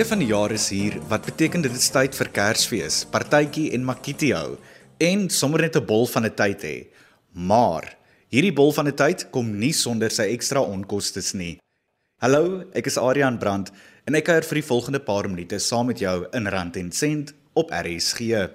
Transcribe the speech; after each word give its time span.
Einde 0.00 0.12
van 0.14 0.22
die 0.22 0.30
jaar 0.32 0.52
is 0.56 0.70
hier, 0.72 0.94
wat 1.10 1.26
beteken 1.28 1.60
dit 1.60 1.74
is 1.76 1.90
tyd 1.92 2.14
vir 2.16 2.28
Kersfees, 2.32 3.02
partytjie 3.12 3.66
en 3.76 3.82
makiti 3.84 4.30
hou 4.32 4.54
en 4.96 5.26
sommer 5.28 5.60
net 5.60 5.76
'n 5.76 5.84
bol 5.84 6.06
van 6.08 6.24
'n 6.24 6.32
tyd 6.40 6.62
hê. 6.64 6.88
Maar 7.34 7.84
hierdie 8.32 8.54
bol 8.54 8.72
van 8.72 8.88
'n 8.88 8.96
tyd 8.96 9.26
kom 9.30 9.58
nie 9.58 9.72
sonder 9.72 10.10
sy 10.10 10.22
ekstra 10.32 10.62
onkoste 10.62 11.20
nie. 11.36 11.58
Hallo, 12.22 12.64
ek 12.72 12.86
is 12.86 12.96
Adrian 12.96 13.38
Brandt 13.38 13.72
en 14.06 14.14
ek 14.14 14.24
kuier 14.24 14.42
vir 14.42 14.54
die 14.54 14.68
volgende 14.72 15.00
paar 15.00 15.28
minute 15.28 15.58
saam 15.58 15.86
met 15.86 15.98
jou 15.98 16.26
in 16.32 16.46
Rand 16.46 16.76
en 16.76 16.92
Sent 16.92 17.34
op 17.52 17.70
RSG. 17.70 18.48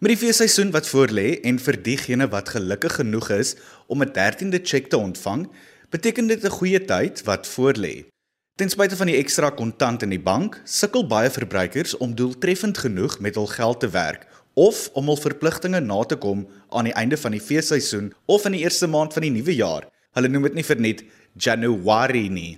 Met 0.00 0.08
die 0.08 0.16
feesseisoen 0.16 0.70
wat 0.70 0.88
voorlê 0.88 1.38
en 1.44 1.58
vir 1.58 1.82
diegene 1.82 2.30
wat 2.30 2.48
gelukkig 2.48 2.94
genoeg 2.94 3.30
is 3.30 3.56
om 3.88 4.02
'n 4.02 4.12
13de 4.12 4.60
cheque 4.64 4.88
te 4.88 4.96
ontvang, 4.96 5.50
beteken 5.90 6.26
dit 6.28 6.44
'n 6.44 6.50
goeie 6.50 6.80
tyd 6.80 7.22
wat 7.24 7.46
voorlê. 7.46 8.08
Ten 8.58 8.72
spyte 8.72 8.96
van 8.98 9.06
die 9.06 9.14
ekstra 9.14 9.52
kontant 9.54 10.02
in 10.02 10.10
die 10.10 10.18
bank, 10.18 10.56
sukkel 10.66 11.04
baie 11.06 11.28
verbruikers 11.30 11.92
om 12.02 12.16
doeltreffend 12.18 12.80
genoeg 12.82 13.20
met 13.22 13.36
hul 13.38 13.46
geld 13.46 13.78
te 13.84 13.90
werk 13.94 14.24
of 14.58 14.80
om 14.98 15.06
hul 15.06 15.18
verpligtinge 15.22 15.78
na 15.78 15.98
te 16.02 16.16
kom 16.18 16.40
aan 16.74 16.88
die 16.88 16.94
einde 16.98 17.14
van 17.22 17.36
die 17.36 17.42
feesseisoen 17.44 18.08
of 18.26 18.48
in 18.50 18.56
die 18.56 18.64
eerste 18.64 18.88
maand 18.90 19.14
van 19.14 19.22
die 19.22 19.30
nuwe 19.30 19.54
jaar. 19.54 19.86
Hulle 20.18 20.30
noem 20.32 20.48
dit 20.48 20.58
nie 20.58 20.64
vir 20.66 20.82
net 20.82 21.04
Januarie 21.38 22.32
nie. 22.34 22.56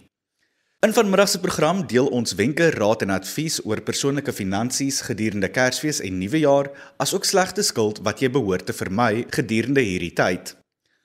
In 0.81 0.97
vanmiddag 0.97 1.29
se 1.29 1.43
program 1.45 1.85
deel 1.85 2.09
ons 2.09 2.33
wenke, 2.39 2.71
raad 2.81 3.05
en 3.05 3.13
advies 3.19 3.61
oor 3.69 3.85
persoonlike 3.85 4.33
finansies 4.33 5.03
gedurende 5.05 5.53
Kersfees 5.53 6.01
en 6.01 6.17
Nuwejaar, 6.17 6.73
asook 6.97 7.29
slegte 7.29 7.61
skuld 7.61 8.01
wat 8.09 8.25
jy 8.25 8.33
behoort 8.33 8.65
te 8.65 8.73
vermy 8.73 9.27
gedurende 9.37 9.85
hierdie 9.85 10.15
tyd. 10.17 10.55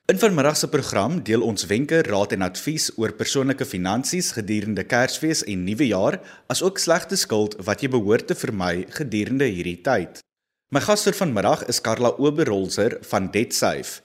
In 0.06 0.20
vanmiddag 0.20 0.58
se 0.58 0.68
program 0.70 1.16
deel 1.24 1.42
ons 1.42 1.66
wenke, 1.66 2.04
raad 2.06 2.36
en 2.36 2.46
advies 2.46 2.92
oor 3.02 3.10
persoonlike 3.18 3.66
finansies 3.66 4.28
gedurende 4.38 4.84
Kersfees 4.86 5.40
en 5.50 5.64
Nuwejaar, 5.66 6.20
asook 6.54 6.78
slegte 6.78 7.18
skuld 7.18 7.56
wat 7.66 7.82
jy 7.82 7.90
behoort 7.90 8.28
te 8.30 8.36
vermy 8.38 8.84
gedurende 8.94 9.48
hierdie 9.50 9.80
tyd. 9.88 10.20
My 10.70 10.84
gas 10.86 11.08
vir 11.08 11.18
vanmiddag 11.18 11.64
is 11.74 11.82
Karla 11.82 12.12
Oberholzer 12.22 13.00
van 13.10 13.32
DebtSafe. 13.34 14.04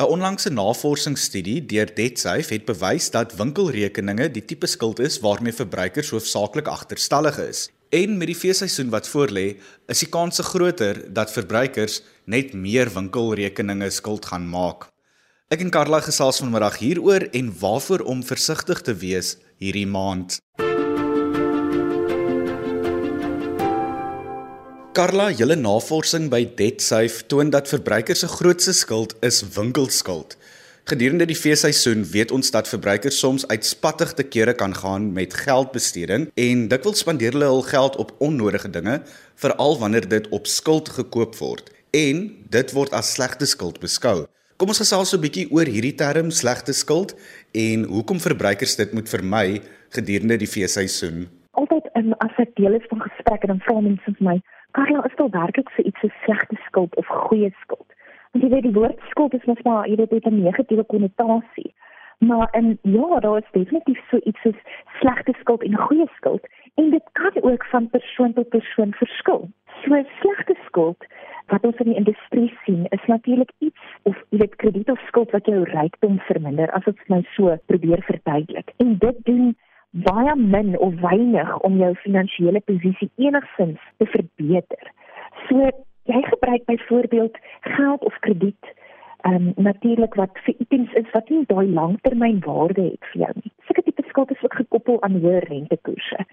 'n 0.00 0.08
Onlangse 0.14 0.48
navorsingsstudie 0.50 1.58
deur 1.72 1.92
DebtSafe 2.00 2.54
het 2.54 2.64
bewys 2.64 3.10
dat 3.10 3.36
winkelrekeninge 3.36 4.30
die 4.32 4.44
tipe 4.44 4.66
skuld 4.66 5.04
is 5.04 5.20
waarmee 5.20 5.52
verbruikers 5.52 6.14
hoofsaaklik 6.16 6.66
agterstallig 6.66 7.38
is. 7.38 7.68
En 7.90 8.16
met 8.16 8.32
die 8.32 8.40
feesseisoen 8.44 8.88
wat 8.88 9.08
voorlê, 9.08 9.60
is 9.86 10.00
die 10.00 10.08
kans 10.08 10.40
groter 10.40 11.12
dat 11.12 11.32
verbruikers 11.36 12.00
net 12.24 12.54
meer 12.54 12.88
winkelrekeninge 12.88 13.90
skuld 13.90 14.24
gaan 14.32 14.48
maak. 14.48 14.91
Ek 15.52 15.60
en 15.60 15.68
Karla 15.68 15.98
gesels 16.00 16.38
vanmiddag 16.40 16.78
hieroor 16.80 17.26
en 17.36 17.48
waarvoor 17.60 18.00
om 18.08 18.22
versigtig 18.24 18.78
te 18.86 18.94
wees 18.96 19.34
hierdie 19.60 19.84
maand. 19.84 20.38
Karla, 24.96 25.26
julle 25.36 25.58
navorsing 25.60 26.30
by 26.32 26.40
DebtSafe 26.56 27.26
toon 27.28 27.52
dat 27.52 27.68
verbruikers 27.68 28.24
se 28.24 28.32
grootste 28.32 28.72
skuld 28.80 29.12
is 29.20 29.42
winkelskuld. 29.52 30.38
Gedurende 30.88 31.28
die 31.28 31.36
feesseisoen 31.36 32.08
weet 32.16 32.32
ons 32.32 32.48
dat 32.56 32.72
verbruikers 32.72 33.20
soms 33.20 33.44
uitspattig 33.52 34.16
te 34.16 34.24
kere 34.24 34.56
kan 34.56 34.72
gaan 34.72 35.12
met 35.12 35.36
geldbesteding 35.36 36.30
en 36.32 36.68
dikwels 36.72 37.04
spandeer 37.04 37.36
hulle 37.36 37.52
hul 37.52 37.66
geld 37.68 38.00
op 38.00 38.16
onnodige 38.24 38.72
dinge, 38.72 39.02
veral 39.36 39.76
wanneer 39.84 40.08
dit 40.08 40.32
op 40.32 40.48
skuld 40.48 40.88
gekoop 40.96 41.36
word 41.44 41.68
en 41.92 42.30
dit 42.48 42.72
word 42.72 42.96
as 42.96 43.18
slegte 43.18 43.44
skuld 43.44 43.84
beskou. 43.84 44.22
Kom 44.62 44.70
ons 44.70 44.78
gesels 44.78 45.10
so 45.10 45.18
'n 45.18 45.22
bietjie 45.26 45.50
oor 45.50 45.66
hierdie 45.66 45.96
term 46.00 46.28
slegte 46.30 46.72
skuld 46.80 47.10
en 47.62 47.80
hoekom 47.94 48.18
verbruikers 48.22 48.76
dit 48.80 48.92
moet 48.94 49.08
vermy 49.10 49.58
gedurende 49.96 50.36
die 50.38 50.50
feesseisoen. 50.52 51.26
Altyd 51.58 51.88
in 51.98 52.14
as 52.26 52.38
ek 52.44 52.54
deel 52.60 52.78
is 52.78 52.86
van 52.90 53.02
gesprekke 53.02 53.50
dan 53.50 53.58
vra 53.66 53.80
mense 53.80 54.06
vir 54.06 54.24
my, 54.28 54.36
"Karla, 54.78 55.02
is 55.08 55.16
dit 55.18 55.34
werklik 55.34 55.68
so 55.74 55.82
iets 55.82 56.00
so 56.00 56.08
slegte 56.24 56.56
skuld 56.68 56.94
of 56.94 57.06
goeie 57.06 57.50
skuld?" 57.62 57.90
Want 58.30 58.44
jy 58.44 58.50
weet 58.54 58.68
die 58.68 58.78
woord 58.78 59.00
skuld 59.10 59.34
is 59.34 59.48
mos 59.50 59.62
maar 59.64 59.88
weet 59.88 60.10
dit 60.10 60.26
'n 60.26 60.42
negatiewe 60.44 60.84
konnotasie. 60.84 61.74
Maar 62.28 62.48
en 62.52 62.78
ja, 62.82 63.20
daar 63.20 63.38
is 63.38 63.50
definitief 63.52 64.00
so 64.10 64.16
iets 64.22 64.40
soos 64.42 64.60
slegte 65.00 65.34
skuld 65.40 65.62
en 65.62 65.74
goeie 65.86 66.08
skuld 66.16 66.44
en 66.74 66.90
dit 66.90 67.06
kan 67.12 67.34
ook 67.42 67.64
van 67.72 67.90
persoon 67.90 68.32
tot 68.32 68.48
persoon 68.48 68.92
verskil. 68.94 69.50
So 69.82 69.90
slegte 70.20 70.54
skuld 70.66 71.02
wat 71.46 71.64
ons 71.64 71.76
in 71.76 71.90
die 71.90 72.00
industrie 72.02 72.58
sien 72.64 72.86
is 72.88 73.06
natuurlik 73.06 73.50
iets 73.58 73.81
of 74.08 74.16
jy 74.30 74.38
weet 74.42 74.56
krediet 74.62 74.90
of 74.90 75.00
skuld 75.08 75.30
wat 75.30 75.46
jou 75.46 75.62
rykdom 75.68 76.18
verminder 76.28 76.70
as 76.76 76.84
dit 76.88 77.08
nou 77.12 77.22
so 77.36 77.56
probeer 77.66 78.02
verduidelik. 78.08 78.74
En 78.84 78.96
dit 78.98 79.24
doen 79.28 79.54
baie 79.92 80.36
min 80.36 80.78
of 80.78 80.94
weinig 81.00 81.58
om 81.68 81.76
jou 81.76 81.94
finansiële 82.04 82.60
posisie 82.60 83.10
enigsins 83.16 83.80
te 83.96 84.06
verbeter. 84.06 84.92
So 85.48 85.70
jy 86.10 86.22
gebruik 86.28 86.64
byvoorbeeld 86.64 87.36
geld 87.60 88.04
of 88.04 88.18
krediet 88.20 88.72
ehm 89.22 89.34
um, 89.34 89.52
natuurlik 89.56 90.14
wat 90.14 90.38
vir 90.44 90.54
items 90.58 90.92
is 90.92 91.10
wat 91.12 91.28
nie 91.30 91.44
daai 91.46 91.66
langtermynwaarde 91.70 92.82
het 92.82 93.10
vir 93.12 93.20
jou 93.20 93.32
nie. 93.34 93.52
Sulke 93.66 93.82
tipe 93.86 94.02
skuld 94.08 94.30
is 94.34 94.42
ook 94.42 94.54
gekoppel 94.54 95.02
aan 95.02 95.20
hoë 95.22 95.44
rentekoerse. 95.44 96.24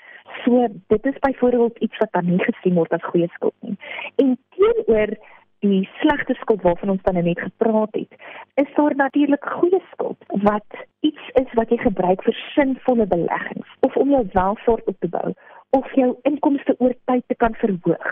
So 0.44 0.68
dit 0.88 1.06
is 1.06 1.20
byvoorbeeld 1.20 1.78
iets 1.78 1.98
wat 1.98 2.12
dan 2.12 2.26
nie 2.26 2.40
gesien 2.40 2.74
word 2.74 2.94
as 2.98 3.06
goeie 3.12 3.28
skuld 3.36 3.54
nie. 3.60 3.78
En 4.16 4.38
teenoor 4.58 5.14
die 5.60 5.90
slegte 6.00 6.34
skuld 6.34 6.62
waarvan 6.62 6.90
ons 6.90 7.04
dan 7.04 7.24
net 7.24 7.40
gepraat 7.40 7.96
het, 7.96 8.12
is 8.56 8.74
daar 8.76 8.96
natuurlik 8.96 9.46
goeie 9.60 9.82
skuld 9.92 10.18
wat 10.28 10.86
iets 11.00 11.30
is 11.42 11.54
wat 11.54 11.70
jy 11.70 11.78
gebruik 11.78 12.24
vir 12.24 12.38
sinvolle 12.56 13.08
beleggings 13.08 13.78
of 13.88 13.96
om 13.96 14.10
jou 14.10 14.26
welvaart 14.34 14.88
op 14.88 15.00
te 15.00 15.08
bou 15.08 15.34
of 15.78 15.92
jou 15.94 16.16
inkomste 16.26 16.74
oor 16.82 16.96
tyd 17.06 17.24
te 17.28 17.36
kan 17.38 17.54
verhoog. 17.62 18.08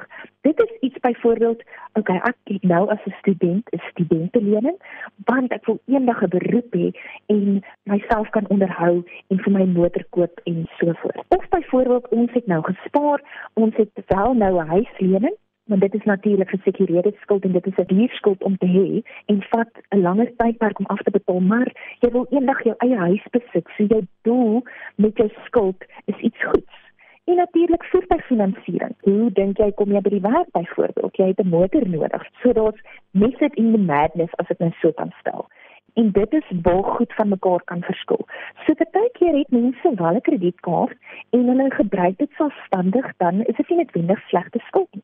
Dit 0.46 0.60
is 0.62 0.74
iets 0.86 1.00
byvoorbeeld, 1.02 1.64
okay, 1.98 2.18
ek 2.30 2.38
het 2.52 2.64
nou 2.64 2.84
as 2.94 3.02
'n 3.06 3.16
student 3.20 3.70
'n 3.74 3.82
studentelening, 3.90 4.78
want 5.26 5.52
ek 5.52 5.66
wil 5.66 5.80
eendag 5.86 6.22
'n 6.22 6.30
beroep 6.30 6.72
hê 6.74 6.92
en 7.26 7.64
myself 7.84 8.30
kan 8.30 8.48
onderhou 8.48 9.04
en 9.28 9.40
vir 9.40 9.52
my 9.52 9.66
motor 9.66 10.06
koop 10.10 10.42
en 10.44 10.68
so 10.78 10.94
voort. 10.94 11.26
Of 11.28 11.50
byvoorbeeld 11.50 12.08
ons 12.08 12.32
het 12.32 12.48
nou 12.48 12.62
gespaar, 12.62 13.50
ons 13.54 13.76
het 13.76 13.92
wel 14.08 14.34
nou 14.34 14.62
'n 14.62 14.68
huislening 14.68 15.36
want 15.68 15.82
dit 15.82 15.94
is 15.94 16.04
natuurlik 16.04 16.50
gesekureerde 16.50 17.14
skuld 17.22 17.44
en 17.44 17.52
dit 17.52 17.66
is 17.66 17.78
'n 17.78 17.94
duur 17.94 18.10
skuld 18.10 18.44
om 18.44 18.58
te 18.58 18.70
hê 18.78 18.88
en 19.26 19.42
vat 19.50 19.72
'n 19.90 20.02
langer 20.02 20.32
tydperk 20.38 20.80
om 20.80 20.86
af 20.86 21.02
te 21.02 21.12
betaal 21.12 21.40
maar 21.40 21.70
jy 22.00 22.10
wil 22.12 22.28
eendag 22.30 22.64
jou 22.64 22.76
eie 22.78 22.98
huis 22.98 23.26
besit 23.32 23.68
so 23.78 23.84
jou 23.84 24.04
doel 24.22 24.64
met 24.96 25.18
jou 25.18 25.30
skuld 25.46 25.86
is 26.06 26.20
iets 26.20 26.44
goeds 26.44 26.86
En 27.28 27.36
natuurlik 27.36 27.84
voertuigfinansiering. 27.84 28.96
Hoe 29.02 29.32
dink 29.32 29.58
jy 29.60 29.72
kom 29.76 29.92
jy 29.92 30.00
by 30.04 30.12
die 30.14 30.24
werk 30.24 30.52
byvoorbeeld? 30.56 31.18
Jy 31.20 31.26
het 31.28 31.42
'n 31.44 31.50
motor 31.50 31.84
nodig. 31.90 32.24
So 32.42 32.54
daar's 32.54 32.80
method 33.12 33.54
in 33.56 33.72
the 33.72 33.78
madness 33.78 34.36
as 34.36 34.50
ek 34.54 34.60
net 34.60 34.70
nou 34.70 34.80
so 34.82 34.92
kan 34.92 35.12
stel. 35.20 35.48
En 35.94 36.12
dit 36.12 36.34
is 36.34 36.48
waar 36.62 36.84
goed 36.84 37.14
van 37.14 37.30
mekaar 37.30 37.64
kan 37.64 37.82
verskil. 37.84 38.24
So 38.66 38.74
baie 38.92 39.12
keer 39.12 39.36
het 39.38 39.52
mense 39.52 39.92
wel 39.96 40.16
'n 40.16 40.22
kredietkaart 40.22 40.98
en 41.30 41.48
hulle 41.48 41.72
gebruik 41.72 42.18
dit 42.18 42.32
selfstandig, 42.32 43.14
dan 43.18 43.42
is 43.42 43.56
dit 43.56 43.70
nie 43.70 43.78
noodwendig 43.78 44.20
slegte 44.28 44.60
skuld 44.68 44.88
nie. 44.92 45.04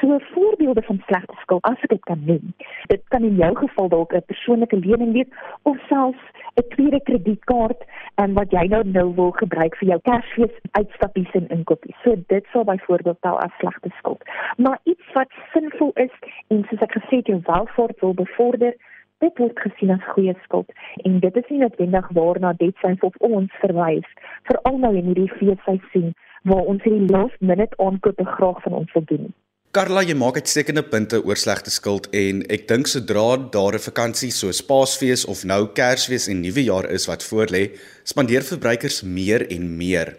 So 0.00 0.18
voorbeelde 0.18 0.82
van 0.82 1.02
slegte 1.06 1.34
skuld 1.40 1.62
as 1.64 1.80
ek 1.80 1.88
dit 1.88 2.02
kan 2.04 2.24
noem. 2.24 2.54
Dit 2.86 3.02
kan 3.08 3.22
in 3.24 3.36
jou 3.36 3.54
geval 3.56 3.88
dalk 3.88 4.12
'n 4.12 4.22
persoonlike 4.26 4.76
lening 4.76 5.12
wees 5.12 5.30
of 5.62 5.76
selfs 5.88 6.24
'n 6.54 6.68
tweede 6.68 7.00
kredietkaart 7.02 7.84
en 8.14 8.32
wat 8.32 8.50
jy 8.50 8.66
nou 8.66 8.82
nou 8.84 9.14
wil 9.14 9.30
gebruik 9.30 9.76
vir 9.76 9.88
jou 9.88 10.00
Kersfees 10.02 10.54
uitstappies 10.70 11.32
en 11.32 11.48
inkopies. 11.48 11.96
So 12.02 12.14
dit 12.26 12.44
sal 12.52 12.64
byvoorbeeld 12.64 13.20
tel 13.20 13.40
as 13.40 13.56
slegte 13.58 13.90
skuld. 13.98 14.22
Maar 14.56 14.78
iets 14.82 15.12
wat 15.12 15.30
sinvol 15.52 15.90
is 15.94 16.14
en 16.48 16.64
soos 16.68 16.80
ek 16.80 16.92
gesê 16.92 17.16
het 17.16 17.26
jou 17.26 17.40
welvaart 17.42 18.00
wil 18.00 18.14
bevorder, 18.14 18.74
dit 19.18 19.38
word 19.38 19.58
gesien 19.58 19.90
as 19.90 20.04
goeie 20.12 20.34
skuld 20.42 20.72
en 21.08 21.20
dit 21.20 21.36
is 21.36 21.48
nie 21.48 21.58
noodwendig 21.58 22.08
waarna 22.18 22.52
dit 22.52 22.76
sins 22.84 23.00
of 23.00 23.16
ons 23.30 23.52
verwys 23.64 24.08
veral 24.50 24.78
nou 24.78 24.92
in 24.96 25.08
hierdie 25.10 25.32
feesseisoen 25.38 26.12
waar 26.42 26.68
ons 26.72 26.82
hierdie 26.82 27.08
last 27.16 27.40
minute 27.40 27.76
aankope 27.88 28.24
graag 28.36 28.62
van 28.62 28.72
ons 28.72 28.92
wil 28.92 29.04
doen. 29.04 29.34
Karla, 29.76 30.00
jy 30.00 30.14
maak 30.16 30.38
uitstekende 30.40 30.80
punte 30.88 31.18
oor 31.20 31.36
slegte 31.36 31.68
skuld 31.68 32.06
en 32.16 32.38
ek 32.54 32.62
dink 32.70 32.88
sodra 32.88 33.36
daar 33.36 33.76
'n 33.76 33.84
vakansie 33.86 34.30
soos 34.32 34.62
Paasfees 34.64 35.26
of 35.28 35.44
nou 35.44 35.68
Kersfees 35.78 36.28
en 36.32 36.40
Nuwejaar 36.40 36.88
is 36.96 37.04
wat 37.06 37.20
voorlê, 37.20 37.76
spandeer 38.02 38.40
verbruikers 38.40 39.02
meer 39.02 39.44
en 39.50 39.76
meer. 39.76 40.16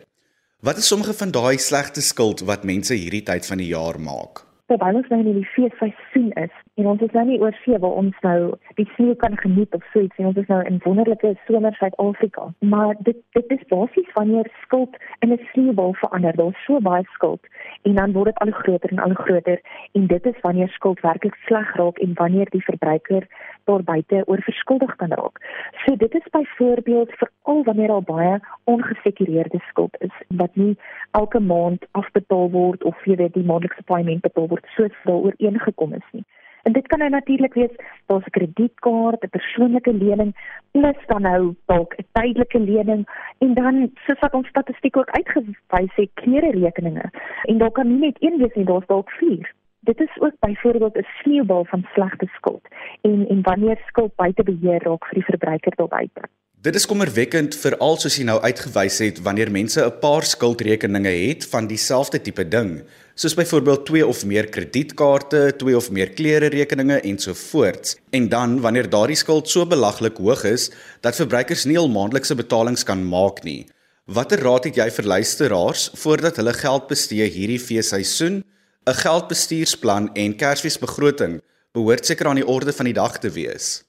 Wat 0.61 0.77
is 0.77 0.87
sommige 0.87 1.13
van 1.13 1.31
daai 1.31 1.57
slegte 1.57 2.01
skuld 2.01 2.45
wat 2.45 2.63
mense 2.63 2.93
hierdie 2.93 3.23
tyd 3.23 3.45
van 3.49 3.57
die 3.57 3.73
jaar 3.73 3.97
maak? 3.99 4.45
Terwyl 4.67 5.01
ons 5.01 5.09
nou 5.09 5.19
in 5.25 5.41
die 5.41 5.49
feesseisoen 5.55 6.31
is, 6.37 6.53
En 6.77 6.85
ons 6.85 7.01
is 7.01 7.13
nou 7.17 7.23
nie 7.25 7.39
oor 7.41 7.55
see 7.63 7.77
waar 7.81 7.95
ons 7.99 8.17
nou 8.21 8.39
die 8.77 8.85
sneeu 8.91 9.15
kan 9.21 9.33
geniet 9.41 9.73
of 9.73 9.85
so 9.93 10.03
iets 10.05 10.19
nie. 10.19 10.27
Ons 10.29 10.37
is 10.37 10.49
nou 10.51 10.59
in 10.69 10.75
wonderlike 10.83 11.31
somer 11.47 11.73
Suid-Afrika. 11.79 12.43
Maar 12.73 12.93
dit 13.07 13.17
dit 13.37 13.53
is 13.55 13.63
basies 13.71 14.11
wanneer 14.13 14.49
skuld 14.65 14.97
in 15.25 15.33
'n 15.33 15.39
sneeubal 15.53 15.95
verander. 16.01 16.37
Daar's 16.37 16.65
so 16.65 16.79
baie 16.89 17.07
skuld 17.15 17.41
en 17.81 17.95
dan 17.95 18.13
word 18.13 18.29
dit 18.29 18.37
al 18.45 18.51
groter 18.59 18.91
en 18.91 18.99
al 19.07 19.17
groter 19.23 19.59
en 19.91 20.07
dit 20.07 20.25
is 20.25 20.39
wanneer 20.41 20.69
skuld 20.69 21.01
werklik 21.01 21.35
sleg 21.47 21.75
raak 21.75 21.97
en 21.97 22.13
wanneer 22.13 22.49
die 22.49 22.63
verbruiker 22.69 23.27
daar 23.63 23.83
buite 23.83 24.23
oorverskuldig 24.25 24.95
kan 24.95 25.09
raak. 25.09 25.41
So 25.85 25.95
dit 25.95 26.13
is 26.13 26.29
byvoorbeeld 26.31 27.11
veral 27.11 27.63
wanneer 27.63 27.89
al 27.91 28.01
baie 28.01 28.39
ongesekureerde 28.63 29.59
skuld 29.69 29.95
is 29.99 30.15
wat 30.27 30.55
nie 30.55 30.77
elke 31.11 31.39
maand 31.39 31.85
afbetaal 31.91 32.49
word 32.49 32.83
of 32.83 33.05
jy 33.05 33.15
weet 33.15 33.33
die 33.33 33.45
maandelikse 33.45 33.83
paaiement 33.83 34.21
betaal 34.21 34.47
word 34.47 34.65
soos 34.75 34.93
daaroor 35.03 35.33
ooreengekom 35.37 35.93
is 35.93 36.09
nie. 36.11 36.25
En 36.67 36.73
dit 36.73 36.87
kan 36.87 36.99
nou 36.99 37.09
natuurlik 37.09 37.53
wees 37.53 37.75
daar's 38.05 38.25
'n 38.25 38.35
kredietkaart, 38.37 39.23
'n 39.23 39.35
persoonlike 39.37 39.93
lening, 39.93 40.31
plus 40.71 40.99
dan 41.05 41.21
nou 41.21 41.55
dalk 41.65 41.93
'n 41.97 42.07
tydelike 42.11 42.59
lening 42.59 43.01
en 43.37 43.53
dan 43.53 43.91
soos 44.05 44.19
wat 44.19 44.33
ons 44.33 44.47
statistiek 44.47 44.97
ook 44.97 45.09
uitgewys 45.09 45.95
het, 45.95 46.09
klere 46.13 46.51
rekeninge. 46.51 47.11
En 47.43 47.57
daar 47.57 47.71
kan 47.71 47.87
nie 47.87 47.99
net 47.99 48.17
een 48.19 48.37
wees 48.37 48.53
nie, 48.53 48.65
daar's 48.65 48.85
dalk 48.85 49.09
vier 49.09 49.53
dit 49.79 49.99
is 49.99 50.19
ook 50.19 50.35
byvoorbeeld 50.39 50.97
'n 50.97 51.07
sneeubal 51.21 51.65
van 51.65 51.87
slegte 51.93 52.25
skuld 52.25 52.67
en 53.01 53.27
en 53.27 53.41
wanneer 53.41 53.77
skuld 53.85 54.15
buite 54.15 54.43
beheer 54.43 54.83
raak 54.83 55.05
vir 55.05 55.13
die 55.13 55.29
verbruiker 55.31 55.75
daar 55.75 55.87
buite. 55.87 56.21
Dit 56.67 56.75
is 56.75 56.83
kommerwekkend 56.83 57.53
veral 57.55 57.93
soos 57.95 58.17
jy 58.19 58.25
nou 58.27 58.41
uitgewys 58.43 58.97
het 58.99 59.19
wanneer 59.23 59.47
mense 59.55 59.79
'n 59.79 59.99
paar 60.01 60.25
skuldrekeninge 60.27 61.13
het 61.27 61.45
van 61.47 61.67
dieselfde 61.67 62.19
tipe 62.19 62.43
ding, 62.43 62.83
soos 63.15 63.35
byvoorbeeld 63.39 63.85
twee 63.85 64.07
of 64.07 64.25
meer 64.25 64.49
kredietkaarte, 64.49 65.53
twee 65.57 65.77
of 65.77 65.89
meer 65.91 66.09
klere 66.09 66.49
rekeninge 66.49 66.99
ensovoorts. 66.99 67.95
En 68.11 68.27
dan 68.29 68.59
wanneer 68.59 68.89
daardie 68.89 69.15
skuld 69.15 69.49
so 69.49 69.65
belaglik 69.65 70.17
hoog 70.17 70.43
is 70.43 70.71
dat 71.01 71.15
verbruikers 71.15 71.63
nie 71.65 71.77
al 71.77 71.87
maandelikse 71.87 72.35
betalings 72.35 72.83
kan 72.83 73.07
maak 73.07 73.43
nie. 73.43 73.67
Watter 74.05 74.39
raad 74.39 74.63
het 74.63 74.75
jy 74.75 74.91
vir 74.91 75.05
luisteraars 75.05 75.91
voordat 75.93 76.35
hulle 76.35 76.53
geld 76.53 76.87
bestee 76.87 77.29
hierdie 77.29 77.59
feesseisoen? 77.59 78.43
'n 78.85 78.93
geldbestuursplan 78.93 80.09
en 80.13 80.35
Kersfeesbegroting 80.35 81.41
behoort 81.71 82.05
seker 82.05 82.27
aan 82.27 82.43
die 82.43 82.47
orde 82.47 82.73
van 82.73 82.85
die 82.85 82.93
dag 82.93 83.19
te 83.19 83.29
wees. 83.29 83.87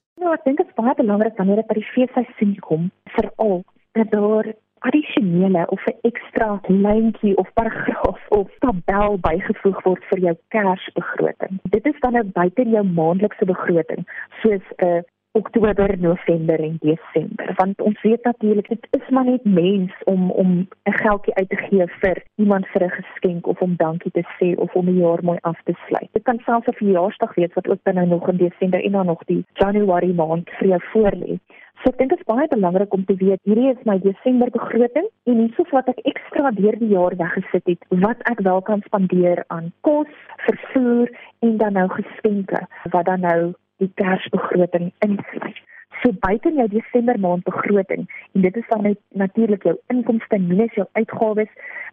Dink 0.48 0.56
dit 0.56 0.66
is 0.66 0.67
baie 0.78 0.94
belangrik 0.94 1.36
wanneer 1.36 1.62
dit 1.62 1.70
by 1.70 1.76
die 1.80 1.90
feesseisoen 1.92 2.56
kom, 2.62 2.90
veral 3.16 3.62
dat 3.98 4.10
daar 4.14 4.52
addisionele 4.86 5.66
of 5.74 5.84
'n 5.86 5.98
ekstra 6.10 6.60
lyntjie 6.66 7.36
of 7.36 7.52
paragraaf 7.52 8.20
of 8.28 8.48
tabel 8.58 9.18
bygevoeg 9.18 9.82
word 9.82 10.04
vir 10.10 10.18
jou 10.18 10.36
Kersbegroting. 10.48 11.58
Dit 11.62 11.86
is 11.86 12.00
dan 12.00 12.12
nou 12.12 12.24
buite 12.24 12.62
jou 12.62 12.84
maandelikse 12.84 13.44
begroting, 13.44 14.06
soos 14.42 14.66
'n 14.76 15.04
Oktober, 15.38 15.98
November 15.98 16.60
en 16.60 16.76
Desember 16.80 17.52
want 17.56 17.80
ons 17.80 18.02
weet 18.02 18.24
natuurlik 18.24 18.68
dit 18.68 18.86
is 18.98 19.08
maar 19.14 19.24
net 19.24 19.44
mens 19.44 19.92
om 20.04 20.30
om 20.30 20.50
'n 20.90 20.98
geldjie 21.04 21.34
uit 21.34 21.48
te 21.48 21.56
gee 21.56 21.86
vir 22.00 22.22
iemand 22.34 22.66
vir 22.72 22.82
'n 22.84 22.96
geskenk 23.00 23.46
of 23.46 23.60
om 23.60 23.76
dankie 23.76 24.10
te 24.10 24.24
sê 24.38 24.48
of 24.64 24.74
om 24.74 24.88
'n 24.88 24.98
jaar 24.98 25.22
mooi 25.22 25.38
af 25.40 25.60
te 25.64 25.74
sluit. 25.86 26.08
Dit 26.12 26.22
kan 26.22 26.38
selfs 26.38 26.68
'n 26.68 26.80
verjaarsdag 26.82 27.34
wees 27.34 27.54
wat 27.54 27.68
ook 27.68 27.82
dan 27.82 27.94
nou 27.94 28.06
nog 28.06 28.28
in 28.28 28.36
Desember 28.36 28.84
en 28.84 28.92
dan 28.92 29.06
nog 29.06 29.24
die 29.24 29.44
Januarie 29.52 30.14
maand 30.14 30.50
vir 30.50 30.68
jou 30.68 30.82
voorlê. 30.92 31.38
So 31.78 31.90
ek 31.90 31.98
dink 31.98 32.10
dit 32.10 32.18
is 32.18 32.34
baie 32.34 32.48
belangrik 32.48 32.92
om 32.92 33.04
te 33.04 33.14
weet 33.16 33.40
hierdie 33.42 33.70
is 33.70 33.84
my 33.84 33.98
Desember 33.98 34.50
begroting 34.50 35.06
en 35.24 35.36
hiersoos 35.36 35.70
wat 35.70 35.88
ek 35.88 36.00
ekstra 36.10 36.50
deur 36.50 36.78
die 36.78 36.88
jaar 36.88 37.16
weggesit 37.16 37.66
het 37.66 37.84
wat 37.88 38.18
ek 38.30 38.40
wel 38.40 38.62
kan 38.62 38.82
spandeer 38.86 39.44
aan 39.46 39.72
kos, 39.80 40.10
vervoer 40.36 41.08
en 41.38 41.56
dan 41.56 41.72
nou 41.72 41.88
geskenke 41.88 42.66
wat 42.90 43.04
dan 43.04 43.20
nou 43.20 43.54
die 43.78 43.90
Kersbegroting 43.94 44.92
insluit. 45.06 45.58
So 46.02 46.12
buite 46.12 46.50
jou 46.54 46.68
Desember 46.70 47.18
maand 47.18 47.42
begroting 47.44 48.04
en 48.32 48.42
dit 48.44 48.56
is 48.56 48.66
dan 48.68 48.82
net 48.86 48.98
natuurlik 49.22 49.64
jou 49.66 49.74
inkomste 49.90 50.38
minus 50.38 50.74
jou 50.78 50.86
uitgawes 50.92 51.50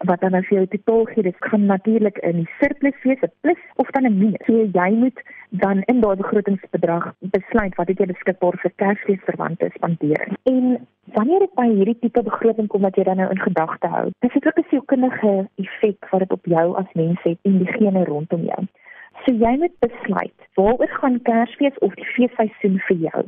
wat 0.10 0.22
dan 0.22 0.38
as 0.38 0.46
jy 0.52 0.60
jou 0.60 0.68
totaal 0.76 1.06
gee, 1.14 1.24
dit 1.26 1.48
gaan 1.50 1.66
natuurlik 1.66 2.20
in 2.30 2.44
die 2.44 2.50
surplus 2.60 3.00
wees, 3.04 3.24
'n 3.26 3.32
plus 3.42 3.62
of 3.82 3.90
dan 3.98 4.06
'n 4.06 4.18
minus. 4.18 4.46
So 4.46 4.70
jy 4.80 4.90
moet 4.92 5.24
dan 5.50 5.82
in 5.82 6.02
daai 6.02 6.16
begrotingsbedrag 6.16 7.14
besluit 7.20 7.76
wat 7.76 7.88
jy 7.88 8.06
beskikbaar 8.06 8.58
vir 8.62 8.72
Kersfeesverwante 8.76 9.70
spandeer. 9.74 10.28
En 10.44 10.88
wanneer 11.18 11.40
dit 11.40 11.54
by 11.56 11.68
hierdie 11.70 12.00
tipe 12.00 12.24
begroting 12.24 12.68
kom 12.68 12.82
wat 12.82 12.96
jy 12.96 13.04
dan 13.04 13.18
nou 13.18 13.30
in 13.30 13.40
gedagte 13.40 13.88
hou, 13.88 14.10
dis 14.20 14.34
dit 14.34 14.46
ook 14.46 14.60
'n 14.60 14.70
sielkundige 14.70 15.50
effek 15.56 16.10
wat 16.12 16.20
dit 16.20 16.32
op 16.32 16.46
jou 16.46 16.76
as 16.78 16.94
mens 16.94 17.20
het 17.24 17.38
en 17.42 17.58
diegene 17.58 18.04
rondom 18.04 18.42
jou. 18.42 18.64
So 19.26 19.34
jy 19.34 19.56
moet 19.58 19.74
besluit 19.82 20.44
waaroor 20.54 20.92
gaan 21.02 21.16
Kersfees 21.26 21.78
of 21.86 21.94
die 21.98 22.06
feesseisoen 22.14 22.76
vir 22.86 22.98
jou. 23.08 23.24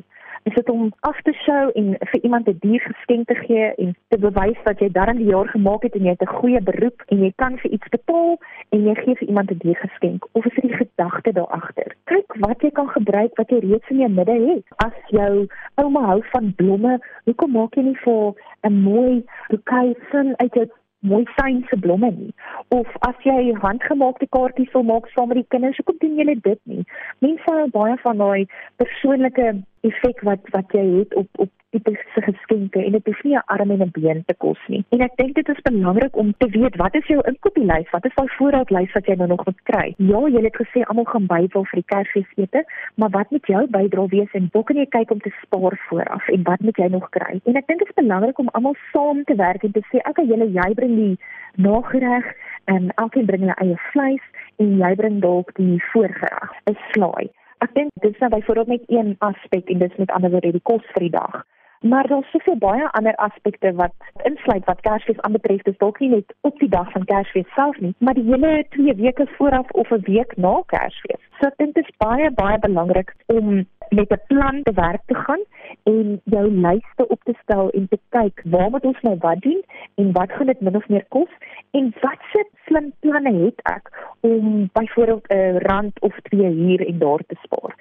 Is 0.46 0.54
dit 0.54 0.70
om 0.70 0.92
af 1.10 1.18
te 1.26 1.34
show 1.34 1.72
en 1.80 1.88
vir 2.12 2.22
iemand 2.22 2.48
'n 2.48 2.58
dier 2.62 2.82
geskenk 2.82 3.28
te 3.28 3.36
gee 3.36 3.74
en 3.84 3.96
te 4.08 4.18
bewys 4.18 4.60
dat 4.64 4.80
jy 4.80 4.90
darm 4.92 5.18
die 5.18 5.32
jaar 5.34 5.48
gemaak 5.48 5.82
het 5.84 5.96
en 5.96 6.06
jy 6.06 6.14
het 6.14 6.22
'n 6.22 6.38
goeie 6.40 6.62
beroep 6.62 7.02
en 7.08 7.24
jy 7.24 7.32
kan 7.36 7.58
vir 7.58 7.72
iets 7.72 7.90
betaal 7.90 8.38
en 8.70 8.86
jy 8.88 8.96
gee 8.96 9.16
vir 9.16 9.28
iemand 9.28 9.52
'n 9.52 9.58
dier 9.58 9.76
geskenk 9.76 10.28
of 10.32 10.46
is 10.46 10.54
dit 10.54 10.70
die 10.70 10.78
gedagte 10.84 11.32
daar 11.32 11.52
agter? 11.62 11.96
Kyk 12.04 12.34
wat 12.46 12.62
jy 12.62 12.72
kan 12.72 12.90
gebruik 12.90 13.38
wat 13.38 13.50
jy 13.50 13.60
reeds 13.60 13.90
in 13.90 13.98
jou 13.98 14.10
midde 14.10 14.38
het. 14.54 14.66
As 14.76 14.98
jou 15.08 15.48
ouma 15.76 16.02
hou 16.06 16.22
van 16.24 16.54
blomme, 16.56 17.00
hoekom 17.26 17.52
maak 17.52 17.76
jy 17.76 17.84
nie 17.84 18.00
vir 18.06 18.34
'n 18.64 18.82
mooi 18.82 19.26
bouquet 19.50 19.98
sin 20.12 20.34
uit 20.38 20.54
jou 20.54 20.68
mooi 21.00 21.26
synse 21.38 21.78
blomme 21.78 22.12
nie. 22.12 22.34
Of 22.70 22.88
as 23.08 23.16
jy 23.26 23.54
handgemaakte 23.62 24.28
kaartjies 24.36 24.74
wil 24.74 24.84
maak 24.84 25.10
saam 25.14 25.32
met 25.32 25.42
die 25.42 25.50
kinders, 25.54 25.78
hoekom 25.78 26.00
doen 26.02 26.18
julle 26.20 26.38
dit 26.50 26.62
nie? 26.66 26.84
Mense 27.26 27.54
hou 27.54 27.68
baie 27.74 27.98
van 28.04 28.24
daai 28.24 28.48
persoonlike 28.82 29.54
effek 29.82 30.22
wat 30.22 30.40
wat 30.52 30.72
jy 30.72 30.86
het 31.00 31.16
op 31.16 31.28
op 31.36 31.50
tipiese 31.70 32.22
geskenke 32.22 32.84
en 32.84 32.92
dit 32.96 33.06
hoef 33.06 33.24
nie 33.24 33.36
'n 33.36 33.44
arm 33.46 33.72
en 33.72 33.82
'n 33.82 33.92
been 33.92 34.24
te 34.26 34.36
kos 34.38 34.60
nie. 34.68 34.84
En 34.90 35.02
ek 35.02 35.16
dink 35.16 35.36
dit 35.36 35.50
is 35.50 35.62
belangrik 35.62 36.16
om 36.18 36.34
te 36.38 36.50
weet 36.50 36.76
wat 36.76 36.96
is 36.96 37.08
jou 37.08 37.22
inkopieslys? 37.28 37.90
Wat 37.90 38.06
is 38.06 38.16
daai 38.16 38.28
voorraadlys 38.38 38.94
wat 38.94 39.06
jy 39.06 39.16
nou 39.16 39.28
nog 39.28 39.46
moet 39.46 39.62
kry? 39.64 39.94
Ja, 39.98 40.20
jy 40.28 40.42
het 40.44 40.56
gesê 40.56 40.82
almal 40.84 41.06
gaan 41.06 41.26
bybel 41.26 41.66
vir 41.66 41.80
die 41.82 41.90
Kersfeesete, 41.92 42.66
maar 42.96 43.10
wat 43.10 43.32
moet 43.32 43.46
jou 43.46 43.68
bydrae 43.68 44.08
wees 44.08 44.32
en 44.32 44.50
hoe 44.52 44.64
kan 44.64 44.76
jy 44.76 44.86
kyk 44.86 45.12
om 45.12 45.20
te 45.20 45.34
spaar 45.42 45.78
vooraf 45.90 46.28
en 46.28 46.44
wat 46.44 46.60
moet 46.60 46.78
jy 46.78 46.88
nog 46.88 47.10
kry? 47.10 47.42
En 47.46 47.56
ek 47.56 47.68
dink 47.68 47.80
dit 47.80 47.88
is 47.88 48.04
belangrik 48.04 48.40
om 48.40 48.48
almal 48.48 48.76
saam 48.92 49.24
te 49.24 49.36
werk 49.36 49.64
en 49.64 49.72
te 49.72 49.84
sê, 49.92 49.98
"Oké, 50.10 50.22
julle 50.22 50.52
jy 50.52 50.74
bring 50.74 50.96
die 50.96 51.18
nagereg 51.56 52.26
en 52.66 52.92
elkeen 52.96 53.26
bring 53.26 53.42
hulle 53.42 53.60
eie 53.62 53.78
vleis 53.92 54.24
en 54.58 54.78
jy 54.78 54.96
bring 54.96 55.20
dalk 55.22 55.54
die 55.56 55.84
voorgereg, 55.92 56.52
'n 56.66 56.78
slaai." 56.92 57.30
Ek 57.66 57.74
dink 57.74 57.90
dit 58.02 58.14
is 58.14 58.20
nou 58.22 58.30
byvoorbeeld 58.30 58.68
net 58.68 58.84
een 58.88 59.16
aspek 59.20 59.70
en 59.70 59.80
dit 59.80 59.92
is 59.92 59.98
met 59.98 60.12
ander 60.12 60.32
woorde 60.32 60.52
die 60.52 60.66
kos 60.70 60.84
vir 60.94 61.08
die 61.08 61.16
dag. 61.16 61.46
Maar 61.82 62.08
daar's 62.08 62.30
soveel 62.30 62.58
baie 62.58 62.90
ander 62.98 63.16
aspekte 63.16 63.72
wat 63.74 63.94
insluit 64.24 64.66
wat 64.66 64.82
Kersfees 64.82 65.22
aanbetref. 65.22 65.62
Dis 65.62 65.78
dalk 65.78 66.00
nie 66.00 66.10
net 66.10 66.34
op 66.42 66.60
die 66.60 66.70
dag 66.70 66.92
van 66.92 67.06
Kersfees 67.06 67.50
self 67.56 67.80
nie, 67.80 67.94
maar 67.98 68.14
die 68.18 68.26
hele 68.30 68.66
2 68.70 68.96
weke 69.02 69.28
vooraf 69.38 69.72
of 69.72 69.92
'n 69.92 70.02
week 70.10 70.38
na 70.38 70.62
Kersfees. 70.66 71.22
So 71.40 71.48
ek 71.48 71.58
dink 71.58 71.74
dit 71.74 71.86
is 71.86 71.98
baie 71.98 72.32
baie 72.32 72.60
belangrik 72.60 73.16
om 73.26 73.66
met 73.90 74.12
'n 74.12 74.22
plan 74.28 74.64
te 74.64 74.74
werk 74.74 75.02
te 75.06 75.16
gaan 75.16 75.44
en 75.84 76.22
jou 76.24 76.52
lyste 76.52 77.08
op 77.08 77.22
te 77.24 77.34
stel 77.42 77.70
en 77.70 77.88
te 77.88 78.00
kyk 78.10 78.42
waar 78.46 78.70
moet 78.70 78.86
ons 78.86 79.02
nou 79.02 79.16
wat 79.20 79.42
doen 79.42 79.64
en 79.96 80.12
wat 80.12 80.32
gaan 80.32 80.46
dit 80.46 80.62
min 80.62 80.76
of 80.76 80.88
meer 80.88 81.06
kos 81.08 81.32
en 81.72 81.94
wat 82.02 82.22
se 82.32 82.46
slim 82.66 82.94
planne 83.00 83.34
het 83.44 83.60
ek 83.64 83.86
om 84.20 84.70
byvoorbeeld 84.74 85.28
'n 85.28 85.58
rand 85.58 86.02
of 86.02 86.16
twee 86.22 86.52
hier 86.52 86.88
en 86.88 87.00
daar 87.00 87.24
te 87.28 87.36
spaar. 87.44 87.76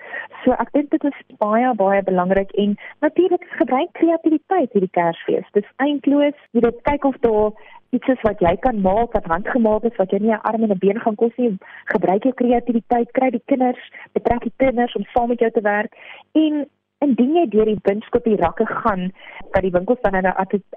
So 0.44 0.50
ek 0.50 0.72
dink 0.72 0.90
dit 0.90 1.04
is 1.04 1.22
baie 1.38 1.74
baie 1.74 2.02
belangrik 2.02 2.50
en 2.50 2.76
natuurlik 3.00 3.44
gebruik 3.48 3.92
kreatiwiteit 3.92 4.72
hierdie 4.72 4.90
Kersfees. 4.90 5.48
Dis 5.52 5.72
eintloos, 5.76 6.38
jy 6.50 6.60
moet 6.60 6.82
kyk 6.82 7.04
of 7.04 7.16
daar 7.20 7.50
iets 7.90 8.08
is 8.08 8.22
wat 8.22 8.40
jy 8.40 8.56
kan 8.56 8.80
maak 8.80 9.12
wat 9.12 9.24
handgemaak 9.24 9.84
is 9.84 9.96
wat 9.96 10.10
jy 10.10 10.18
nie 10.18 10.32
'n 10.32 10.42
arm 10.42 10.62
en 10.62 10.70
'n 10.70 10.78
been 10.78 11.00
gaan 11.00 11.14
kos 11.14 11.36
nie. 11.36 11.58
Gebruik 11.84 12.22
jou 12.22 12.34
kreatiwiteit, 12.34 13.10
kry 13.12 13.30
die 13.30 13.42
kinders, 13.46 13.90
betrek 14.12 14.42
die 14.42 14.56
kinders 14.56 14.94
om 14.94 15.04
saam 15.04 15.28
met 15.28 15.38
jou 15.38 15.50
te 15.50 15.60
werk 15.60 15.92
en 16.32 16.66
indien 17.04 17.34
jy 17.36 17.44
deur 17.52 17.68
die 17.68 17.80
winskopie 17.84 18.36
rakke 18.40 18.66
gaan 18.66 19.10
dat 19.52 19.62
die 19.64 19.72
winkels 19.74 20.00
dan 20.02 20.16
nou 20.24 20.32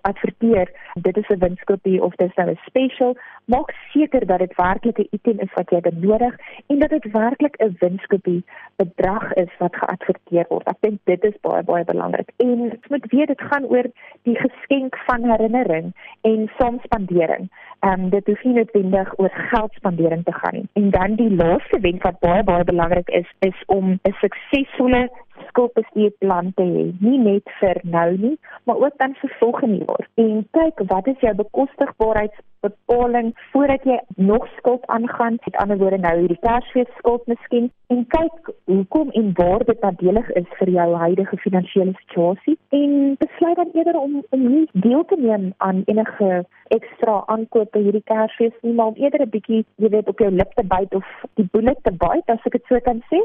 adverteer 0.09 0.71
dit 1.07 1.17
is 1.17 1.29
'n 1.29 1.39
winskopie 1.39 2.01
of 2.03 2.15
dis 2.15 2.35
nou 2.35 2.49
'n 2.49 2.59
special 2.65 3.15
maak 3.45 3.71
seker 3.93 4.25
dat 4.25 4.39
dit 4.39 4.55
werklik 4.55 4.99
'n 4.99 5.07
item 5.11 5.39
is 5.39 5.53
wat 5.55 5.69
jy 5.69 5.79
benodig 5.81 6.35
en 6.67 6.79
dat 6.79 6.89
dit 6.89 7.11
werklik 7.11 7.55
'n 7.57 7.75
winskopie 7.79 8.43
bedrag 8.75 9.33
is 9.33 9.51
wat 9.59 9.75
geadverteer 9.75 10.45
word. 10.49 10.67
Ek 10.67 10.77
dink 10.81 10.99
dit 11.03 11.23
is 11.23 11.39
baie 11.41 11.63
baie 11.63 11.85
belangrik. 11.85 12.29
En 12.37 12.47
jy 12.47 12.79
moet 12.89 13.11
weet 13.11 13.27
dit 13.27 13.41
gaan 13.41 13.65
oor 13.65 13.85
die 14.23 14.35
geskenk 14.35 14.97
van 15.07 15.23
herinnering 15.23 15.93
en 16.21 16.51
saamspandering. 16.57 17.49
Um, 17.81 18.09
dit 18.09 18.27
hoef 18.27 18.43
nie 18.43 18.53
noodwendig 18.53 19.19
oor 19.19 19.31
geldspandering 19.31 20.23
te 20.23 20.33
gaan 20.33 20.53
nie. 20.53 20.67
En 20.73 20.89
dan 20.89 21.15
die 21.15 21.35
laaste 21.35 21.79
wenk 21.79 22.03
wat 22.03 22.19
baie 22.19 22.43
baie 22.43 22.63
belangrik 22.63 23.09
is 23.09 23.29
is 23.39 23.63
om 23.65 23.99
'n 24.03 24.15
suksesvolle 24.19 25.09
skuldbestuurplan 25.49 26.51
te 26.55 26.65
hê, 26.65 26.85
nie 26.99 27.19
net 27.21 27.49
vir 27.59 27.81
nou 27.83 28.09
nie, 28.17 28.35
maar 28.63 28.81
ook 28.85 28.97
dan 29.01 29.15
vir 29.21 29.35
volgende 29.39 29.83
jaar. 29.85 30.07
En 30.23 30.45
kyk, 30.57 30.83
wat 30.91 31.07
is 31.07 31.19
jou 31.25 31.33
bekostigbaarheidsbepaling 31.41 33.33
voordat 33.51 33.83
jy 33.83 33.99
nog 34.15 34.47
skuld 34.57 34.85
aangaan? 34.87 35.39
Met 35.45 35.55
ander 35.61 35.77
woorde 35.77 35.97
nou 35.97 36.15
hierdie 36.19 36.39
Kersfees 36.45 36.91
skuld 36.97 37.27
miskien 37.27 37.71
en 37.89 38.05
kyk 38.07 38.51
hoekom 38.65 39.09
en 39.17 39.31
waar 39.33 39.65
dit 39.65 39.81
nadelig 39.81 40.29
is 40.41 40.49
vir 40.59 40.69
jou 40.69 40.89
huidige 41.03 41.37
finansiële 41.45 41.93
situasie 42.03 42.57
en 42.69 43.15
besluit 43.17 43.55
dan 43.55 43.73
eerder 43.73 43.97
om 43.97 44.23
om 44.29 44.47
nie 44.53 44.67
deel 44.73 45.05
te 45.05 45.17
neem 45.17 45.53
aan 45.57 45.83
enige 45.85 46.43
ekstra 46.75 47.15
aankope 47.33 47.81
hierdie 47.81 48.03
Kersfees 48.05 48.53
nie, 48.61 48.73
maar 48.73 48.91
om 48.91 48.99
eerder 49.01 49.25
'n 49.25 49.29
bietjie, 49.35 49.65
jy 49.75 49.89
weet, 49.89 50.07
op 50.07 50.19
jou 50.19 50.31
lip 50.31 50.51
te 50.53 50.65
byt 50.73 50.95
of 50.95 51.07
die 51.33 51.47
boelie 51.51 51.75
te 51.81 51.91
byt, 51.91 52.27
as 52.27 52.45
ek 52.45 52.51
dit 52.51 52.65
so 52.67 52.79
kan 52.79 53.01
sê. 53.11 53.19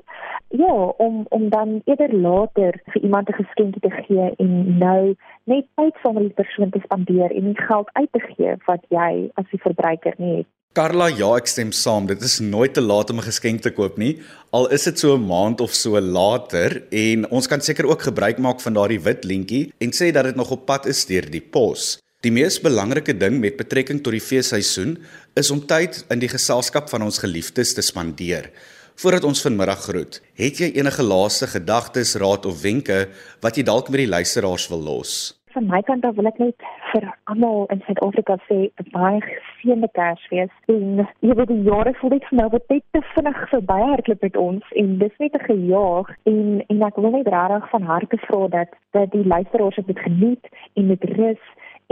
Ja, 0.49 0.73
om 1.07 1.27
om 1.29 1.49
dan 1.49 1.81
eerder 1.85 2.14
later 2.23 2.73
vir 2.93 3.03
iemand 3.03 3.29
'n 3.29 3.41
geskenkie 3.43 3.81
te 3.81 3.91
gee 4.07 4.35
en 4.39 4.79
nou 4.79 5.15
net 5.45 5.67
tyd 5.77 5.95
saam 6.03 6.15
met 6.15 6.23
die 6.23 6.39
persoon 6.43 6.71
te 6.71 6.81
spandeer 6.85 7.31
en 7.31 7.45
nie 7.45 7.61
geld 7.69 7.89
uit 7.93 8.13
te 8.13 8.21
gee 8.21 8.57
wat 8.67 8.83
jy 8.89 9.31
as 9.35 9.47
die 9.51 9.61
verbruiker 9.61 10.15
nie 10.19 10.37
het. 10.37 10.47
Carla, 10.75 11.07
ja, 11.07 11.29
ek 11.39 11.47
stem 11.47 11.71
saam. 11.71 12.09
Dit 12.11 12.23
is 12.27 12.41
nooit 12.43 12.73
te 12.75 12.83
laat 12.83 13.11
om 13.11 13.19
'n 13.19 13.31
geskenk 13.31 13.61
te 13.63 13.71
koop 13.71 13.97
nie. 13.97 14.19
Al 14.51 14.67
is 14.71 14.85
dit 14.85 14.99
so 14.99 15.15
'n 15.15 15.27
maand 15.27 15.61
of 15.61 15.73
so 15.73 16.01
later 16.01 16.83
en 16.91 17.31
ons 17.31 17.47
kan 17.47 17.61
seker 17.61 17.87
ook 17.87 18.03
gebruik 18.03 18.39
maak 18.39 18.61
van 18.61 18.75
daardie 18.75 19.01
wit 19.01 19.25
lintjie 19.25 19.73
en 19.79 19.91
sê 19.93 20.11
dat 20.13 20.25
dit 20.25 20.37
nog 20.37 20.51
op 20.51 20.67
pad 20.67 20.87
is 20.87 21.07
deur 21.07 21.31
die 21.31 21.41
pos. 21.41 21.99
Die 22.23 22.33
mees 22.33 22.61
belangrike 22.61 23.17
ding 23.17 23.39
met 23.39 23.57
betrekking 23.57 24.03
tot 24.03 24.13
die 24.13 24.21
feesseisoen 24.21 24.99
is 25.37 25.51
om 25.51 25.67
tyd 25.67 26.05
in 26.11 26.19
die 26.19 26.29
geselskap 26.29 26.89
van 26.89 27.03
ons 27.03 27.19
geliefdes 27.19 27.75
te 27.75 27.83
spandeer. 27.83 28.51
Voordat 28.95 29.25
ons 29.25 29.43
vanmiddag 29.43 29.81
groet, 29.89 30.21
het 30.39 30.59
jy 30.63 30.69
enige 30.79 31.03
laaste 31.03 31.49
gedagtes, 31.51 32.13
raad 32.23 32.45
of 32.47 32.61
wenke 32.63 33.09
wat 33.43 33.57
jy 33.59 33.65
dalk 33.67 33.89
met 33.91 34.05
die 34.05 34.13
luisteraars 34.13 34.69
wil 34.71 34.85
los? 34.87 35.15
Van 35.51 35.67
my 35.67 35.81
kant 35.83 36.07
af 36.07 36.15
wil 36.15 36.31
ek 36.31 36.39
net 36.39 36.63
vir 36.93 37.09
almal 37.31 37.67
in 37.75 37.83
Suid-Afrika 37.87 38.37
sê 38.47 38.71
'n 38.71 38.87
baie 38.95 39.19
geseënde 39.27 39.91
Kersfees. 39.99 40.55
En 40.71 41.03
jy 41.27 41.35
weet 41.35 41.51
die 41.51 41.67
jare 41.67 41.95
voel 41.99 42.15
dit 42.15 42.29
vir 42.29 42.39
my 42.39 42.49
wat 42.55 42.71
net 42.71 42.85
te 42.93 43.03
vinnig 43.15 43.41
verby 43.51 43.81
hardloop 43.83 44.23
met 44.23 44.37
ons 44.37 44.65
en 44.81 44.99
dis 44.99 45.19
net 45.19 45.35
'n 45.35 45.47
gejaag 45.51 46.15
en 46.31 46.63
en 46.69 46.83
ek 46.83 46.97
wil 46.97 47.11
net 47.11 47.27
regtig 47.27 47.71
van 47.71 47.83
harte 47.83 48.19
vra 48.27 48.49
dat 48.49 48.71
dat 48.93 49.11
die 49.11 49.27
luisteraars 49.27 49.79
dit 49.87 49.99
geniet 50.07 50.45
en 50.75 50.87
met 50.87 51.05
rus 51.19 51.43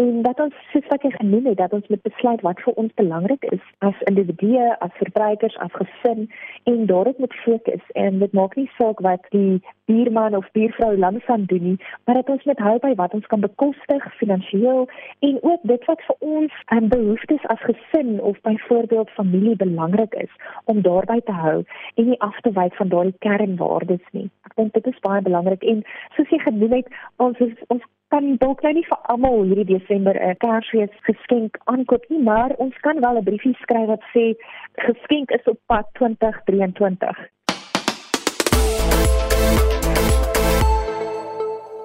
en 0.02 0.23
dat 0.23 0.40
ons 0.40 0.54
soos 0.73 0.87
wat 0.90 1.04
jy 1.06 1.11
genoem 1.14 1.47
het 1.50 1.59
dat 1.61 1.75
ons 1.76 1.87
moet 1.92 2.02
besluit 2.06 2.40
wat 2.47 2.61
vir 2.64 2.78
ons 2.82 2.94
belangrik 3.00 3.44
is 3.56 3.64
as 3.88 4.00
individue, 4.11 4.64
as 4.87 4.94
verbruikers, 5.00 5.56
as 5.64 5.75
gesin 5.78 6.25
en 6.71 6.87
daarop 6.90 7.18
moet 7.23 7.37
fokus 7.44 7.85
en 8.04 8.18
dit 8.23 8.35
maak 8.38 8.56
nie 8.59 8.68
saak 8.78 9.02
wat 9.06 9.28
die 9.35 9.61
buurman 9.90 10.37
of 10.38 10.49
buurvrou 10.56 10.90
langsaan 11.04 11.44
doen 11.52 11.64
nie, 11.68 11.78
maar 12.04 12.18
dat 12.21 12.32
ons 12.35 12.44
met 12.50 12.64
hou 12.66 12.75
by 12.85 12.92
wat 13.02 13.14
ons 13.18 13.28
kan 13.30 13.44
bekostig 13.44 14.09
finansiëel 14.18 14.88
en 15.28 15.38
ook 15.42 15.66
dit 15.75 15.88
wat 15.90 16.04
vir 16.09 16.28
ons 16.35 16.59
aan 16.76 16.90
behoeftes 16.94 17.47
as 17.54 17.64
gesin 17.68 18.14
of 18.21 18.40
byvoorbeeld 18.49 19.16
familie 19.21 19.56
belangrik 19.64 20.14
is 20.26 20.37
om 20.64 20.82
daarby 20.82 21.21
te 21.26 21.38
hou 21.44 21.59
en 21.94 22.11
nie 22.11 22.21
af 22.28 22.40
te 22.40 22.54
wyk 22.59 22.78
van 22.80 22.94
daardie 22.94 23.18
kernwaardes 23.26 24.06
nie. 24.12 24.28
Ek 24.49 24.56
dink 24.59 24.75
dit 24.78 24.92
is 24.94 25.02
baie 25.06 25.23
belangrik 25.23 25.66
en 25.75 25.82
soos 26.16 26.30
jy 26.30 26.40
genoem 26.47 26.78
het, 26.80 26.94
ons 27.16 27.38
is, 27.44 27.59
ons 27.68 27.85
kan 28.12 28.35
dalk 28.40 28.61
nou 28.61 28.75
nie 28.76 28.85
vir 28.85 28.99
almal 29.12 29.47
hierdie 29.49 29.78
Desember 29.78 30.16
'n 30.21 30.37
Kersfees 30.45 30.97
geskenk 31.09 31.57
aankoop 31.73 32.04
nie, 32.12 32.23
maar 32.31 32.50
ons 32.64 32.76
kan 32.87 33.00
wel 33.00 33.16
'n 33.19 33.25
briefie 33.28 33.57
skryf 33.62 33.88
wat 33.92 34.04
sê 34.14 34.25
geskenk 34.87 35.31
is 35.31 35.47
op 35.52 35.59
pad 35.66 35.87
2023. 35.99 37.16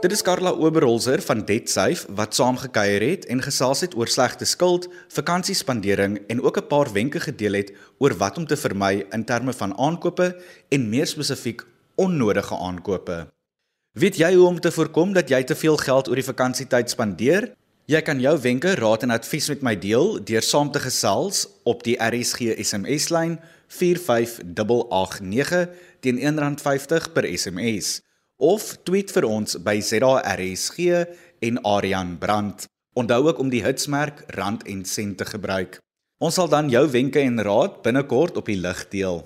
Dit 0.01 0.11
is 0.11 0.21
Karla 0.21 0.51
Oberholzer 0.51 1.21
van 1.21 1.45
DebtSafe 1.45 2.15
wat 2.19 2.35
saamgekuier 2.35 3.01
het 3.09 3.25
en 3.25 3.41
gesels 3.41 3.81
het 3.81 3.95
oor 3.97 4.07
slegte 4.07 4.45
skuld, 4.45 4.83
vakansiespandering 5.07 6.19
en 6.27 6.41
ook 6.41 6.57
'n 6.57 6.67
paar 6.67 6.89
wenke 6.93 7.19
gedeel 7.19 7.53
het 7.53 7.73
oor 7.99 8.13
wat 8.17 8.37
om 8.37 8.45
te 8.45 8.57
vermy 8.57 9.05
in 9.11 9.25
terme 9.25 9.53
van 9.53 9.77
aankope 9.77 10.35
en 10.69 10.89
meer 10.89 11.07
spesifiek 11.07 11.61
onnodige 11.95 12.55
aankope. 12.55 13.36
Weet 13.97 14.19
jy 14.21 14.27
hoe 14.35 14.45
om 14.45 14.59
te 14.61 14.69
voorkom 14.69 15.09
dat 15.15 15.31
jy 15.33 15.39
te 15.49 15.55
veel 15.57 15.73
geld 15.81 16.05
oor 16.05 16.19
die 16.19 16.25
vakansietyd 16.27 16.91
spandeer? 16.93 17.47
Jy 17.89 18.01
kan 18.05 18.19
jou 18.21 18.35
wenke, 18.43 18.75
raad 18.77 19.01
en 19.07 19.09
advies 19.15 19.49
met 19.49 19.63
my 19.65 19.73
deel 19.73 20.19
deur 20.21 20.45
saam 20.45 20.69
te 20.69 20.77
gesels 20.83 21.47
op 21.65 21.81
die 21.87 21.95
RSG 21.97 22.53
SMS 22.61 23.09
lyn 23.09 23.39
45889 23.73 25.65
teen 26.05 26.21
R1.50 26.21 27.09
per 27.15 27.25
SMS 27.25 28.05
of 28.37 28.77
tweet 28.85 29.09
vir 29.15 29.25
ons 29.25 29.57
by 29.65 29.81
ZARSG 29.81 30.77
en 31.49 31.57
Aryan 31.65 32.21
Brandt. 32.21 32.69
Onthou 32.93 33.31
ook 33.31 33.41
om 33.41 33.49
die 33.49 33.65
hitsmerk 33.65 34.21
rand 34.37 34.61
en 34.69 34.85
sent 34.85 35.17
te 35.17 35.25
gebruik. 35.25 35.81
Ons 36.21 36.37
sal 36.37 36.53
dan 36.53 36.69
jou 36.69 36.85
wenke 36.93 37.25
en 37.25 37.41
raad 37.41 37.81
binnekort 37.81 38.37
op 38.37 38.45
die 38.45 38.61
lig 38.61 38.85
deel. 38.93 39.25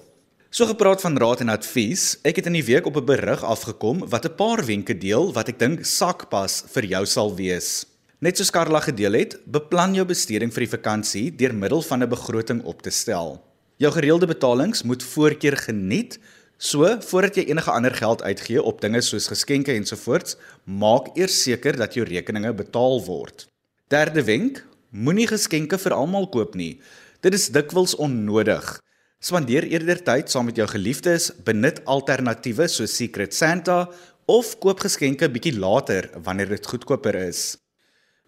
So 0.51 0.65
gepraat 0.67 1.00
van 1.01 1.15
raad 1.17 1.39
en 1.39 1.50
advies, 1.53 2.17
ek 2.27 2.41
het 2.41 2.48
in 2.50 2.58
die 2.58 2.65
week 2.67 2.84
op 2.86 2.98
'n 3.00 3.05
berig 3.08 3.43
afgekom 3.43 4.01
wat 4.12 4.25
'n 4.25 4.36
paar 4.36 4.65
wenke 4.65 4.98
deel 4.98 5.31
wat 5.34 5.48
ek 5.48 5.60
dink 5.60 5.86
sakpas 5.86 6.63
vir 6.74 6.86
jou 6.86 7.05
sal 7.05 7.36
wees. 7.36 7.86
Net 8.20 8.38
soos 8.38 8.51
Karla 8.51 8.79
gedeel 8.79 9.13
het, 9.13 9.39
beplan 9.46 9.93
jou 9.93 10.05
besteding 10.05 10.51
vir 10.51 10.65
die 10.65 10.75
vakansie 10.77 11.36
deur 11.36 11.53
middel 11.53 11.81
van 11.81 12.03
'n 12.03 12.10
begroting 12.10 12.63
op 12.63 12.81
te 12.81 12.89
stel. 12.89 13.41
Jou 13.77 13.91
gereelde 13.91 14.27
betalings 14.27 14.84
moet 14.84 15.03
voorkeur 15.03 15.58
geniet, 15.58 16.20
so 16.58 17.00
voordat 17.00 17.36
jy 17.36 17.43
enige 17.43 17.72
ander 17.72 17.96
geld 17.96 18.22
uitgee 18.22 18.62
op 18.62 18.81
dinge 18.81 19.01
soos 19.01 19.27
geskenke 19.27 19.72
ensovoorts, 19.72 20.36
maak 20.65 21.15
eers 21.15 21.43
seker 21.43 21.77
dat 21.77 21.93
jou 21.93 22.05
rekeninge 22.05 22.53
betaal 22.53 23.05
word. 23.05 23.48
Derde 23.88 24.24
wenk, 24.24 24.65
moenie 24.89 25.27
geskenke 25.27 25.77
vir 25.77 25.93
almal 25.93 26.27
koop 26.27 26.55
nie. 26.55 26.81
Dit 27.22 27.34
is 27.34 27.50
dikwels 27.50 27.96
onnodig. 27.96 28.81
Spandeer 29.21 29.67
eerder 29.69 29.99
tyd 30.01 30.31
saam 30.33 30.47
met 30.49 30.57
jou 30.57 30.65
geliefdes, 30.65 31.27
benut 31.45 31.77
alternatiewe 31.85 32.65
soos 32.65 32.95
Secret 32.97 33.35
Santa 33.37 33.83
of 34.25 34.55
koop 34.63 34.79
geskenke 34.81 35.27
bietjie 35.29 35.53
later 35.61 36.07
wanneer 36.25 36.49
dit 36.49 36.65
goedkoper 36.65 37.19
is. 37.27 37.59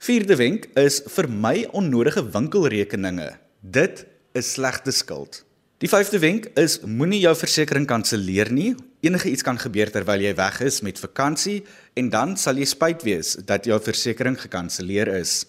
Vierde 0.05 0.37
wenk 0.37 0.67
is 0.77 0.99
vermy 1.15 1.63
onnodige 1.73 2.21
winkelrekeninge. 2.35 3.31
Dit 3.65 4.03
is 4.37 4.51
slegte 4.53 4.93
skuld. 4.93 5.41
Die 5.81 5.89
vyfde 5.89 6.21
wenk 6.21 6.45
is 6.61 6.77
moenie 6.85 7.23
jou 7.23 7.33
versekerings 7.41 7.89
kanselleer 7.89 8.53
nie. 8.53 8.75
Enige 9.01 9.33
iets 9.33 9.41
kan 9.43 9.57
gebeur 9.57 9.89
terwyl 9.89 10.21
jy 10.21 10.35
weg 10.37 10.61
is 10.61 10.83
met 10.85 11.01
vakansie 11.01 11.63
en 11.97 12.13
dan 12.13 12.37
sal 12.37 12.61
jy 12.61 12.69
spyt 12.69 13.01
wees 13.07 13.33
dat 13.49 13.65
jou 13.65 13.81
versekerings 13.81 14.45
gekanselleer 14.45 15.09
is. 15.17 15.39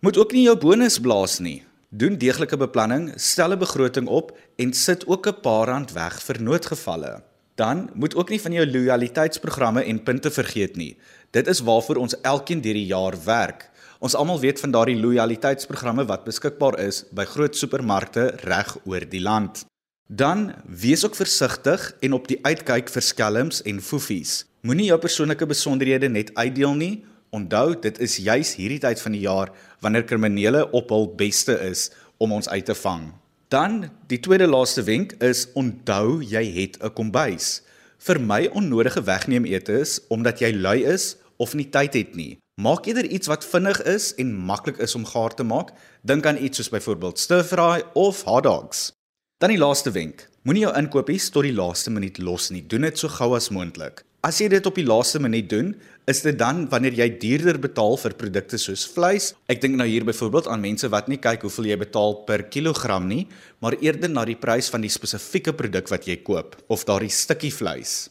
Moet 0.00 0.16
ook 0.16 0.32
nie 0.32 0.48
jou 0.48 0.56
bonus 0.56 0.96
blaas 0.96 1.42
nie. 1.44 1.60
Doen 1.94 2.16
deeglike 2.18 2.56
beplanning, 2.58 3.12
stel 3.22 3.52
'n 3.54 3.58
begroting 3.58 4.08
op 4.08 4.32
en 4.56 4.72
sit 4.72 5.06
ook 5.06 5.26
'n 5.26 5.40
paar 5.40 5.66
rand 5.66 5.92
weg 5.92 6.22
vir 6.22 6.42
noodgevalle. 6.42 7.22
Dan 7.54 7.90
moet 7.94 8.14
ook 8.14 8.28
nie 8.28 8.40
van 8.40 8.52
jou 8.52 8.66
lojaliteitsprogramme 8.70 9.84
en 9.84 10.02
punte 10.02 10.30
vergeet 10.30 10.76
nie. 10.76 10.96
Dit 11.30 11.46
is 11.46 11.60
waarvoor 11.60 11.96
ons 11.96 12.20
elkeen 12.20 12.60
deur 12.60 12.74
die 12.74 12.86
jaar 12.86 13.14
werk. 13.24 13.70
Ons 13.98 14.14
almal 14.14 14.40
weet 14.40 14.60
van 14.60 14.70
daardie 14.70 15.00
lojaliteitsprogramme 15.00 16.04
wat 16.04 16.24
beskikbaar 16.24 16.78
is 16.78 17.04
by 17.10 17.24
groot 17.24 17.56
supermarkte 17.56 18.26
reg 18.42 18.76
oor 18.84 19.08
die 19.08 19.22
land. 19.22 19.64
Dan 20.08 20.54
wees 20.66 21.04
ook 21.04 21.14
versigtig 21.14 21.96
en 22.00 22.12
op 22.12 22.28
die 22.28 22.38
uitkyk 22.42 22.88
vir 22.88 23.02
skelms 23.02 23.62
en 23.62 23.80
foefies. 23.80 24.46
Moenie 24.60 24.86
jou 24.86 24.98
persoonlike 24.98 25.46
besonderhede 25.46 26.08
net 26.08 26.34
uitdeel 26.34 26.74
nie 26.74 27.04
Onthou, 27.34 27.74
dit 27.82 27.96
is 27.98 28.20
juis 28.22 28.52
hierdie 28.54 28.78
tyd 28.78 29.00
van 29.02 29.14
die 29.16 29.24
jaar 29.24 29.50
wanneer 29.84 30.06
kriminele 30.08 30.64
op 30.72 30.88
hul 30.94 31.10
beste 31.18 31.58
is 31.68 31.90
om 32.16 32.32
ons 32.32 32.48
uit 32.48 32.64
te 32.64 32.74
vang. 32.74 33.12
Dan 33.52 33.84
die 34.10 34.20
tweede 34.24 34.48
laaste 34.48 34.82
wenk 34.82 35.12
is 35.22 35.46
onthou 35.54 36.22
jy 36.24 36.44
het 36.56 36.78
'n 36.80 36.92
kombuis. 36.96 37.62
Vir 37.98 38.20
my 38.20 38.48
onnodige 38.52 39.02
wegneem 39.04 39.44
etes 39.44 40.00
omdat 40.08 40.40
jy 40.40 40.52
lui 40.52 40.84
is 40.84 41.16
of 41.36 41.54
nie 41.54 41.68
tyd 41.68 41.94
het 41.94 42.14
nie. 42.14 42.38
Maak 42.60 42.86
eerder 42.86 43.06
iets 43.06 43.26
wat 43.26 43.44
vinnig 43.44 43.82
is 43.82 44.14
en 44.14 44.34
maklik 44.34 44.78
is 44.78 44.94
om 44.94 45.04
gaar 45.04 45.34
te 45.34 45.42
maak. 45.42 45.72
Dink 46.02 46.26
aan 46.26 46.42
iets 46.42 46.56
soos 46.56 46.68
byvoorbeeld 46.68 47.18
stir-fry 47.18 47.82
of 47.94 48.22
hot 48.22 48.42
dogs. 48.42 48.92
Dan 49.38 49.50
die 49.50 49.58
laaste 49.58 49.90
wenk. 49.90 50.28
Moenie 50.42 50.62
jou 50.62 50.74
inkopies 50.76 51.30
tot 51.34 51.42
die 51.42 51.54
laaste 51.54 51.90
minuut 51.90 52.18
los 52.18 52.50
nie. 52.50 52.62
Doen 52.66 52.86
dit 52.86 52.98
so 52.98 53.08
gou 53.08 53.34
as 53.34 53.50
moontlik. 53.50 54.04
As 54.24 54.38
jy 54.40 54.48
dit 54.48 54.66
op 54.66 54.74
die 54.78 54.86
laaste 54.86 55.20
minuut 55.20 55.48
doen, 55.50 55.74
is 56.04 56.20
dit 56.20 56.36
dan 56.36 56.66
wanneer 56.68 56.96
jy 56.98 57.06
duurder 57.20 57.56
betaal 57.60 57.96
vir 58.00 58.14
produkte 58.18 58.58
soos 58.60 58.84
vleis. 58.92 59.30
Ek 59.48 59.62
dink 59.62 59.78
nou 59.78 59.86
hier 59.88 60.04
byvoorbeeld 60.04 60.50
aan 60.52 60.60
mense 60.60 60.88
wat 60.92 61.08
nie 61.08 61.16
kyk 61.16 61.46
hoeveel 61.46 61.70
jy 61.72 61.78
betaal 61.80 62.18
per 62.28 62.44
kilogram 62.52 63.08
nie, 63.08 63.24
maar 63.64 63.76
eerder 63.80 64.12
na 64.12 64.26
die 64.28 64.36
prys 64.36 64.68
van 64.72 64.84
die 64.84 64.92
spesifieke 64.92 65.54
produk 65.56 65.88
wat 65.88 66.08
jy 66.08 66.18
koop 66.26 66.58
of 66.68 66.84
daardie 66.84 67.12
stukkie 67.12 67.52
vleis. 67.54 68.10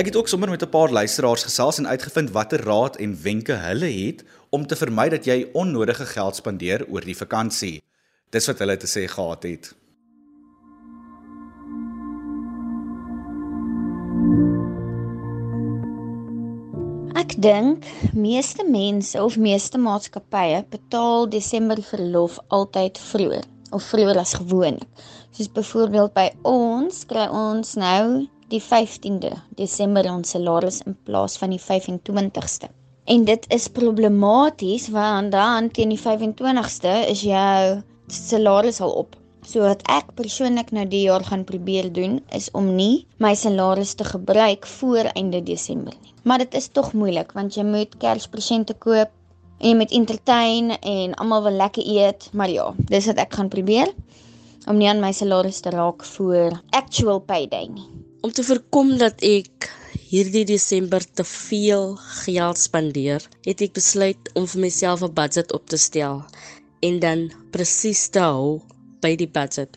Ek 0.00 0.08
het 0.08 0.16
ook 0.16 0.32
sommer 0.32 0.50
met 0.50 0.64
'n 0.64 0.72
paar 0.72 0.90
luisteraars 0.90 1.44
gesels 1.44 1.78
en 1.78 1.86
uitgevind 1.86 2.32
watter 2.32 2.64
raad 2.64 2.96
en 2.96 3.22
wenke 3.22 3.52
hulle 3.52 3.86
het 3.86 4.24
om 4.50 4.66
te 4.66 4.76
vermy 4.76 5.08
dat 5.08 5.24
jy 5.24 5.50
onnodige 5.52 6.06
geld 6.06 6.36
spandeer 6.36 6.86
oor 6.88 7.04
die 7.04 7.16
vakansie. 7.16 7.82
Dis 8.30 8.46
wat 8.46 8.58
hulle 8.58 8.76
te 8.76 8.88
sê 8.88 9.06
gehad 9.06 9.42
het. 9.42 9.81
Ek 17.22 17.36
dink 17.38 17.84
meeste 18.18 18.64
mense 18.66 19.20
of 19.22 19.36
meeste 19.38 19.78
maatskappye 19.78 20.56
betaal 20.72 21.28
Desember 21.30 21.78
verlof 21.86 22.40
altyd 22.56 22.98
vroeër 22.98 23.44
of 23.76 23.84
vroeër 23.90 24.18
as 24.22 24.32
gewoonlik. 24.40 25.04
Soos 25.30 25.52
byvoorbeeld 25.58 26.10
by 26.16 26.24
ons 26.48 27.04
kry 27.12 27.28
ons 27.42 27.76
nou 27.78 28.26
die 28.50 28.60
15de 28.64 29.30
Desember 29.60 30.10
ons 30.10 30.34
salaris 30.34 30.82
in 30.82 30.98
plaas 31.06 31.38
van 31.38 31.54
die 31.54 31.62
25ste. 31.62 32.72
En 33.14 33.22
dit 33.30 33.48
is 33.54 33.70
problematies 33.78 34.90
want 34.90 35.30
dan 35.36 35.70
teen 35.70 35.94
die 35.94 36.02
25ste 36.02 36.96
is 37.14 37.22
jou 37.28 37.82
salaris 38.10 38.82
al 38.82 38.98
op. 39.04 39.21
So 39.42 39.64
wat 39.66 39.82
ek 39.90 40.12
persoonlik 40.14 40.70
nou 40.70 40.84
die 40.86 41.02
jaar 41.08 41.24
gaan 41.26 41.42
probeer 41.44 41.88
doen 41.92 42.20
is 42.36 42.46
om 42.54 42.68
nie 42.76 43.06
my 43.18 43.32
salaris 43.34 43.96
te 43.98 44.06
gebruik 44.06 44.68
voor 44.78 45.10
einde 45.18 45.42
Desember 45.42 45.96
nie. 45.98 46.14
Maar 46.22 46.44
dit 46.44 46.54
is 46.54 46.70
tog 46.70 46.92
moeilik 46.94 47.34
want 47.34 47.58
jy 47.58 47.64
moet 47.66 47.96
Kerspresente 47.98 48.76
koop 48.78 49.10
en 49.58 49.68
jy 49.68 49.74
moet 49.78 49.94
entertain 49.98 50.70
en 50.78 51.14
almal 51.18 51.42
wil 51.48 51.58
lekker 51.58 51.82
eet, 51.82 52.28
maar 52.32 52.50
ja, 52.50 52.68
dis 52.90 53.06
wat 53.10 53.18
ek 53.22 53.34
gaan 53.34 53.50
probeer 53.50 53.90
om 54.70 54.78
nie 54.78 54.86
aan 54.86 55.02
my 55.02 55.10
salaris 55.10 55.58
te 55.62 55.74
raak 55.74 56.04
voor 56.14 56.54
actual 56.70 57.18
payday 57.26 57.66
nie. 57.66 57.88
Om 58.22 58.30
te 58.30 58.46
voorkom 58.46 58.94
dat 59.00 59.22
ek 59.26 59.72
hierdie 60.12 60.44
Desember 60.46 61.02
te 61.02 61.24
veel 61.26 61.96
geld 62.22 62.60
spandeer, 62.62 63.24
het 63.42 63.62
ek 63.64 63.74
besluit 63.74 64.30
om 64.38 64.46
vir 64.46 64.60
myself 64.68 65.02
'n 65.02 65.14
budget 65.14 65.50
op 65.52 65.66
te 65.66 65.76
stel 65.76 66.22
en 66.86 67.00
dan 67.00 67.30
presies 67.50 68.06
te 68.08 68.22
hou 68.22 68.60
by 69.02 69.16
die 69.18 69.28
budget. 69.28 69.76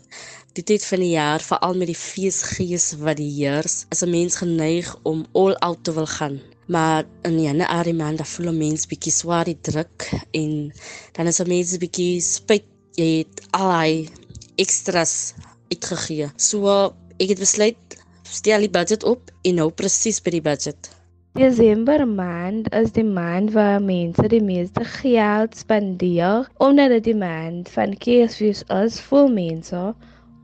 Die 0.55 0.63
tyd 0.63 0.85
van 0.87 1.01
die 1.03 1.13
jaar, 1.15 1.43
veral 1.43 1.75
met 1.75 1.89
die 1.91 1.97
feesgees 1.99 2.93
wat 3.01 3.17
die 3.19 3.31
heers, 3.41 3.85
is 3.91 4.03
'n 4.03 4.11
mens 4.11 4.37
geneig 4.41 4.95
om 5.03 5.25
all 5.33 5.55
out 5.67 5.83
te 5.83 5.93
wil 5.93 6.07
gaan. 6.07 6.39
Maar 6.67 7.03
in 7.21 7.41
Januarie 7.41 7.93
maand 7.93 8.17
dan 8.17 8.25
voel 8.25 8.49
'n 8.49 8.57
mens 8.57 8.87
bietjie 8.87 9.11
swaar 9.11 9.45
die 9.45 9.59
druk 9.61 10.09
en 10.31 10.73
dan 11.11 11.27
is 11.27 11.39
'n 11.39 11.47
mens 11.47 11.77
bietjie 11.77 12.21
spyt 12.21 12.65
jy 12.95 13.17
het 13.17 13.41
al 13.51 13.71
hy 13.71 14.09
ekstras 14.55 15.33
uitgegee. 15.69 16.31
So 16.37 16.93
ek 17.19 17.29
het 17.29 17.39
besluit 17.39 17.77
stel 18.23 18.59
die 18.59 18.69
budget 18.69 19.03
op 19.03 19.31
en 19.43 19.57
hou 19.57 19.71
presies 19.71 20.21
by 20.21 20.29
die 20.29 20.41
budget. 20.41 20.94
Desember 21.35 22.07
maand 22.07 22.69
is 22.73 22.93
die 22.95 23.03
maand 23.03 23.51
waar 23.51 23.81
mense 23.83 24.23
die 24.31 24.43
meeste 24.43 24.85
geld 24.87 25.57
spandeer 25.59 26.45
omdat 26.63 26.93
dit 26.93 27.03
die 27.09 27.15
maand 27.19 27.67
van 27.73 27.95
Kersfees 27.99 28.61
is 28.71 28.99
vir 29.03 29.27
mense 29.33 29.81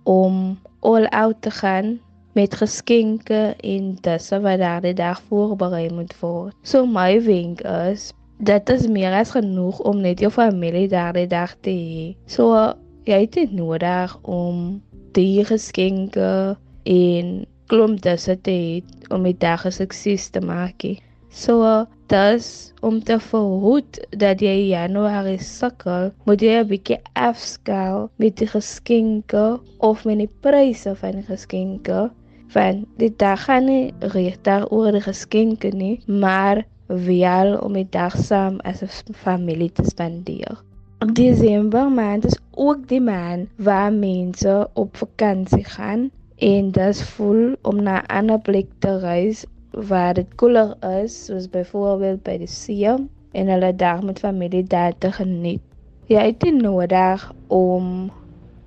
om 0.04 0.42
all 0.90 1.08
out 1.16 1.40
te 1.48 1.54
gaan 1.62 1.94
met 2.36 2.58
geskenke 2.60 3.40
en 3.56 3.86
dis 4.04 4.28
wat 4.44 4.60
daardie 4.60 4.92
dag 5.00 5.22
voorberei 5.30 5.86
moet 5.96 6.12
word. 6.20 6.58
So 6.68 6.84
my 6.84 7.22
wenk 7.24 7.64
is 7.64 8.10
dit 8.44 8.76
is 8.76 8.84
meer 8.92 9.16
as 9.16 9.32
genoeg 9.32 9.80
om 9.80 10.04
net 10.04 10.20
jou 10.20 10.34
familie 10.42 10.90
daardie 10.92 11.30
dag 11.32 11.56
te 11.64 11.72
hê. 11.72 12.06
So 12.28 12.52
jy 13.08 13.24
het 13.24 13.40
dit 13.40 13.56
nodig 13.56 14.18
om 14.28 14.82
die 15.16 15.40
geskenke 15.48 16.58
en 16.84 17.32
klomp 17.72 18.02
disse 18.04 18.36
te 18.46 18.52
hê 18.52 18.72
om 19.16 19.24
die 19.28 19.38
dag 19.48 19.62
'n 19.66 19.72
sukses 19.72 20.30
te 20.36 20.42
maak. 20.52 20.84
So 21.32 21.88
dis 22.12 22.48
om 22.82 23.00
te 23.10 23.16
verhoed 23.32 24.00
dat 24.24 24.42
jy 24.44 24.56
Januarie 24.72 25.40
sukkel, 25.40 26.12
moet 26.26 26.42
jy 26.44 26.58
'n 26.60 26.68
bietjie 26.72 27.00
afskaal 27.28 28.10
met 28.24 28.36
die 28.42 28.50
geskenke 28.56 29.46
of 29.90 30.04
met 30.06 30.20
die 30.24 30.34
pryse 30.44 30.96
van 31.04 31.22
die 31.22 31.28
geskenke. 31.30 32.10
Want 32.54 32.84
die 32.98 33.14
dag 33.24 33.46
gaan 33.46 33.66
nie 33.66 33.94
regtig 34.00 34.68
oor 34.72 34.92
die 34.92 35.06
geskenke 35.08 35.72
nie, 35.72 36.02
maar 36.08 36.66
wel 36.88 37.58
om 37.64 37.74
die 37.80 37.88
dag 37.90 38.16
saam 38.18 38.60
as 38.68 38.84
'n 38.84 39.14
familie 39.14 39.72
te 39.72 39.84
spandeer. 39.84 40.60
Desember 41.14 41.90
maand 41.90 42.26
is 42.26 42.40
ook 42.52 42.88
die 42.88 43.02
maand 43.02 43.48
waar 43.56 43.94
mense 43.94 44.70
op 44.74 44.98
vakansie 44.98 45.64
gaan 45.64 46.12
en 46.42 46.72
dit 46.72 47.02
voel 47.14 47.56
om 47.62 47.84
na 47.84 48.02
'n 48.02 48.12
ander 48.18 48.40
plek 48.40 48.68
te 48.80 49.00
reis 49.00 49.46
waar 49.72 50.14
dit 50.14 50.36
koeler 50.36 50.76
is, 51.02 51.26
soos 51.26 51.50
byvoorbeeld 51.50 52.24
by 52.24 52.38
die 52.38 52.48
see 52.48 52.88
en 53.32 53.48
hulle 53.48 53.76
daar 53.76 54.04
met 54.04 54.20
familie 54.20 54.64
daar 54.64 54.98
te 54.98 55.12
geniet. 55.12 55.62
Jy 56.06 56.26
het 56.26 56.44
nie 56.44 56.62
nodig 56.62 57.32
om 57.48 58.12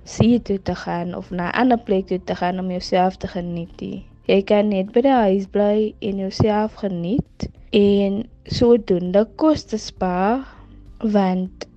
see 0.03 0.41
toe 0.41 0.61
te 0.61 0.75
gaan 0.75 1.15
of 1.15 1.29
na 1.31 1.49
'n 1.49 1.57
ander 1.61 1.77
plek 1.77 2.07
toe 2.07 2.23
te 2.23 2.35
gaan 2.35 2.59
om 2.59 2.69
jouself 2.69 3.17
te 3.17 3.27
geniet 3.27 3.81
nie. 3.81 4.05
Jy 4.25 4.41
kan 4.41 4.67
net 4.67 4.91
by 4.91 5.01
die 5.01 5.11
huis 5.11 5.45
bly 5.45 5.93
en 5.99 6.17
jouself 6.17 6.73
geniet 6.73 7.49
en 7.69 8.23
sodoende 8.43 9.27
koste 9.35 9.77
spaar 9.77 10.47
want 10.99 11.67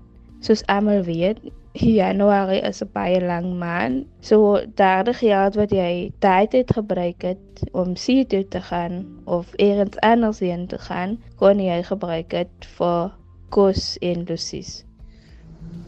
soos 0.41 0.67
almal 0.67 1.03
weet, 1.03 1.39
Januarie 1.75 2.63
is 2.63 2.83
'n 2.83 2.91
baie 2.93 3.21
lang 3.21 3.59
maand. 3.59 4.07
So 4.21 4.61
daardie 4.75 5.15
geld 5.15 5.55
wat 5.55 5.71
jy 5.71 6.13
tyd 6.19 6.53
het 6.53 6.73
gebruik 6.73 7.23
het 7.23 7.71
om 7.73 7.97
see 7.97 8.27
toe 8.27 8.49
te 8.49 8.61
gaan 8.61 9.07
of 9.25 9.47
eers 9.57 10.01
anders 10.01 10.39
heen 10.39 10.67
te 10.67 10.79
gaan, 10.79 11.19
kon 11.37 11.61
jy 11.61 11.83
gebruik 11.83 12.33
het 12.33 12.69
vir 12.79 13.13
kos 13.49 13.97
en 14.01 14.25
lusies. 14.25 14.85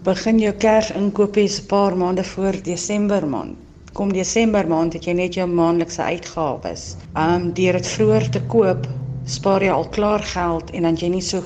Begin 0.04 0.38
jou 0.38 0.52
Kersinkopies 0.52 1.60
'n 1.62 1.66
paar 1.66 1.96
maande 1.96 2.24
voor 2.24 2.62
Desember 2.62 3.26
maand. 3.26 3.56
Kom 3.92 4.12
Desember 4.12 4.68
maand 4.68 4.92
het 4.92 5.04
jy 5.04 5.12
net 5.12 5.34
jou 5.34 5.46
maandelikse 5.48 6.02
uitgawes. 6.02 6.96
Um 7.16 7.52
deur 7.52 7.72
dit 7.72 7.86
vroeër 7.86 8.28
te 8.30 8.42
koop, 8.42 8.86
spaar 9.24 9.62
jy 9.62 9.70
al 9.70 9.88
klaar 9.88 10.22
geld 10.22 10.70
en 10.70 10.82
dan 10.82 10.96
jy 10.96 11.08
nie 11.08 11.22
so 11.22 11.42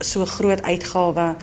so 0.00 0.24
groot 0.24 0.62
uitgawe 0.62 1.36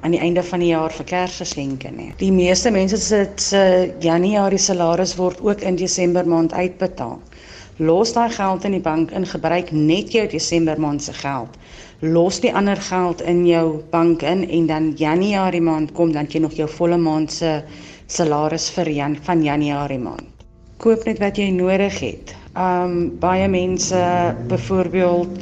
aan 0.00 0.14
die 0.14 0.20
einde 0.20 0.42
van 0.42 0.62
die 0.62 0.70
jaar 0.70 0.92
vir 0.94 1.04
Kersgeskenke 1.04 1.90
nie. 1.90 2.12
Die 2.20 2.32
meeste 2.32 2.70
mense 2.70 2.96
se 3.02 3.26
se 3.36 3.62
Januarie 4.00 4.58
salaris 4.58 5.16
word 5.18 5.40
ook 5.40 5.60
in 5.60 5.76
Desember 5.76 6.26
maand 6.28 6.52
uitbetaal. 6.52 7.18
Los 7.78 8.12
daai 8.12 8.30
geld 8.30 8.64
in 8.64 8.74
die 8.74 8.82
bank 8.82 9.10
en 9.14 9.26
gebruik 9.26 9.70
net 9.72 10.12
jou 10.12 10.26
Desember 10.30 10.80
maand 10.80 11.02
se 11.02 11.12
geld. 11.12 11.58
Los 12.00 12.40
die 12.40 12.54
ander 12.54 12.76
geld 12.76 13.22
in 13.22 13.44
jou 13.46 13.82
bank 13.90 14.22
in 14.22 14.48
en 14.48 14.66
dan 14.66 14.90
Januarie 14.96 15.62
maand 15.62 15.92
kom 15.92 16.12
dan 16.12 16.26
jy 16.30 16.40
nog 16.42 16.54
jou 16.58 16.68
volle 16.68 16.98
maand 16.98 17.32
se 17.32 17.62
salaris 18.06 18.70
vir 18.70 18.90
Jan 18.90 19.16
van 19.22 19.42
Januarie 19.44 19.98
maand. 19.98 20.26
Koop 20.78 21.04
net 21.06 21.18
wat 21.18 21.38
jy 21.38 21.50
nodig 21.50 21.98
het. 22.00 22.34
Um 22.54 23.18
baie 23.18 23.48
mense 23.48 23.98
byvoorbeeld 24.48 25.38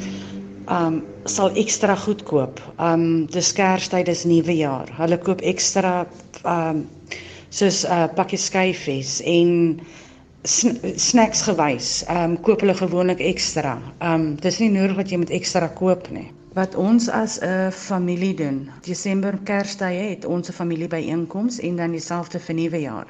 um 0.69 1.03
sal 1.25 1.51
ekstra 1.57 1.97
goed 1.97 2.23
koop. 2.27 2.61
Um 2.79 3.27
dis 3.31 3.53
Kerstyd, 3.53 4.07
dis 4.07 4.25
nuwe 4.25 4.57
jaar. 4.57 4.91
Hulle 4.99 5.19
koop 5.19 5.41
ekstra 5.43 6.07
um 6.45 6.87
soos 7.51 7.85
'n 7.85 7.93
uh, 7.93 8.09
pakkie 8.15 8.39
skyfies 8.39 9.21
en 9.25 9.81
sn 10.45 10.77
snacks 10.97 11.43
gewys. 11.47 12.05
Um 12.11 12.37
koop 12.43 12.61
hulle 12.61 12.75
gewoonlik 12.75 13.21
ekstra. 13.21 13.79
Um 14.01 14.35
dis 14.37 14.59
nie 14.61 14.71
nodig 14.71 14.97
dat 14.97 15.11
jy 15.11 15.19
moet 15.23 15.31
ekstra 15.31 15.69
koop 15.69 16.11
nie. 16.11 16.31
Wat 16.57 16.75
ons 16.75 17.09
as 17.09 17.39
'n 17.43 17.71
familie 17.71 18.35
doen, 18.35 18.71
Desember 18.83 19.39
Kerstye 19.45 20.11
het 20.15 20.25
ons 20.25 20.49
'n 20.49 20.53
familiebyeenkoms 20.53 21.59
en 21.61 21.77
dan 21.77 21.91
dieselfde 21.91 22.39
vir 22.41 22.55
nuwe 22.55 22.81
jaar. 22.81 23.07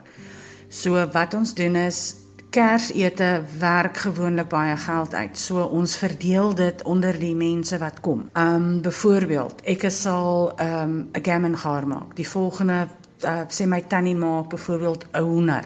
So 0.68 1.06
wat 1.12 1.34
ons 1.34 1.54
doen 1.54 1.76
is 1.76 2.16
Kersete 2.50 3.44
werk 3.58 3.96
gewoonlik 3.96 4.48
baie 4.48 4.76
geld 4.76 5.14
uit. 5.14 5.38
So 5.38 5.62
ons 5.64 5.96
verdeel 5.96 6.54
dit 6.54 6.82
onder 6.82 7.18
die 7.18 7.34
mense 7.34 7.78
wat 7.78 8.00
kom. 8.00 8.28
Um 8.32 8.80
byvoorbeeld, 8.82 9.60
ek 9.64 9.86
sal 9.90 10.52
um 10.60 11.08
'n 11.12 11.22
gammon 11.22 11.56
gaar 11.56 11.86
maak. 11.86 12.16
Die 12.16 12.28
volgende 12.28 12.88
uh, 13.24 13.44
sê 13.48 13.66
my 13.66 13.80
tannie 13.88 14.16
maak 14.16 14.48
byvoorbeeld 14.48 15.06
'n 15.12 15.22
hoender. 15.22 15.64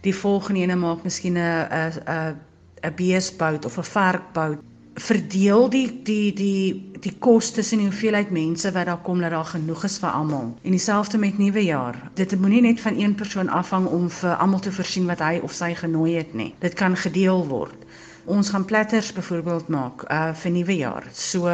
Die 0.00 0.14
volgende 0.14 0.60
ene 0.60 0.76
maak 0.76 1.02
miskien 1.02 1.36
'n 1.36 1.68
'n 1.70 2.36
'n 2.82 2.94
beesbout 2.94 3.64
of 3.64 3.78
'n 3.78 3.84
varkbout 3.84 4.60
verdeel 4.96 5.68
die 5.68 6.02
die 6.02 6.32
die 6.32 6.90
die 7.04 7.12
kostes 7.20 7.72
en 7.72 7.82
die 7.82 7.88
hoeveelheid 7.90 8.30
mense 8.32 8.70
wat 8.72 8.88
daar 8.88 9.02
kom 9.04 9.20
dat 9.20 9.30
daar 9.30 9.44
genoeg 9.44 9.84
is 9.84 9.98
vir 10.00 10.10
almal. 10.10 10.54
En 10.62 10.70
dieselfde 10.70 11.18
met 11.18 11.38
nuwe 11.38 11.64
jaar. 11.64 11.98
Dit 12.14 12.32
moenie 12.40 12.62
net 12.62 12.80
van 12.80 12.98
een 12.98 13.14
persoon 13.14 13.48
afhang 13.48 13.86
om 13.86 14.08
vir 14.10 14.34
almal 14.36 14.60
te 14.60 14.72
voorsien 14.72 15.06
wat 15.06 15.20
hy 15.20 15.40
of 15.42 15.52
sy 15.52 15.74
genooi 15.74 16.16
het 16.16 16.34
nie. 16.34 16.54
Dit 16.64 16.74
kan 16.74 16.96
gedeel 16.96 17.44
word. 17.46 17.84
Ons 18.24 18.50
gaan 18.50 18.64
platters 18.64 19.12
byvoorbeeld 19.12 19.68
maak 19.68 20.06
uh 20.10 20.32
vir 20.34 20.50
nuwe 20.50 20.76
jaar. 20.76 21.04
So 21.12 21.46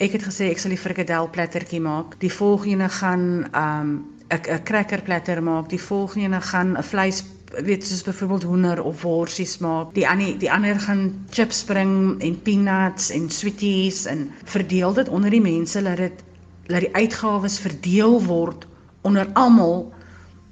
ek 0.00 0.14
het 0.16 0.22
gesê 0.30 0.48
ek 0.50 0.62
sal 0.62 0.72
die 0.72 0.80
frikadel 0.80 1.28
plattertjie 1.28 1.82
maak. 1.82 2.16
Die 2.22 2.32
volgende 2.32 2.88
gaan 2.88 3.50
um 3.50 3.90
'n 4.30 4.40
'n 4.46 4.62
cracker 4.62 5.02
platter 5.02 5.42
maak. 5.42 5.68
Die 5.68 5.82
volgende 5.82 6.40
gaan 6.40 6.78
'n 6.78 6.82
vleis 6.82 7.24
weet 7.50 7.84
soos 7.86 8.02
byvoorbeeld 8.02 8.42
hoender 8.42 8.82
of 8.82 9.02
worsies 9.02 9.58
maak. 9.58 9.94
Die 9.94 10.08
ander 10.08 10.38
die 10.38 10.50
ander 10.52 10.80
gaan 10.80 11.26
chips 11.30 11.64
bring 11.64 12.20
en 12.22 12.38
peanuts 12.42 13.10
en 13.10 13.30
sweeties 13.30 14.04
en 14.06 14.30
verdeel 14.44 14.92
dit 14.92 15.08
onder 15.08 15.30
die 15.30 15.42
mense 15.42 15.82
dat 15.82 15.96
dit 15.96 16.24
dat 16.70 16.80
die 16.86 16.94
uitgawes 16.94 17.58
verdeel 17.58 18.20
word 18.24 18.66
onder 19.02 19.26
almal 19.32 19.92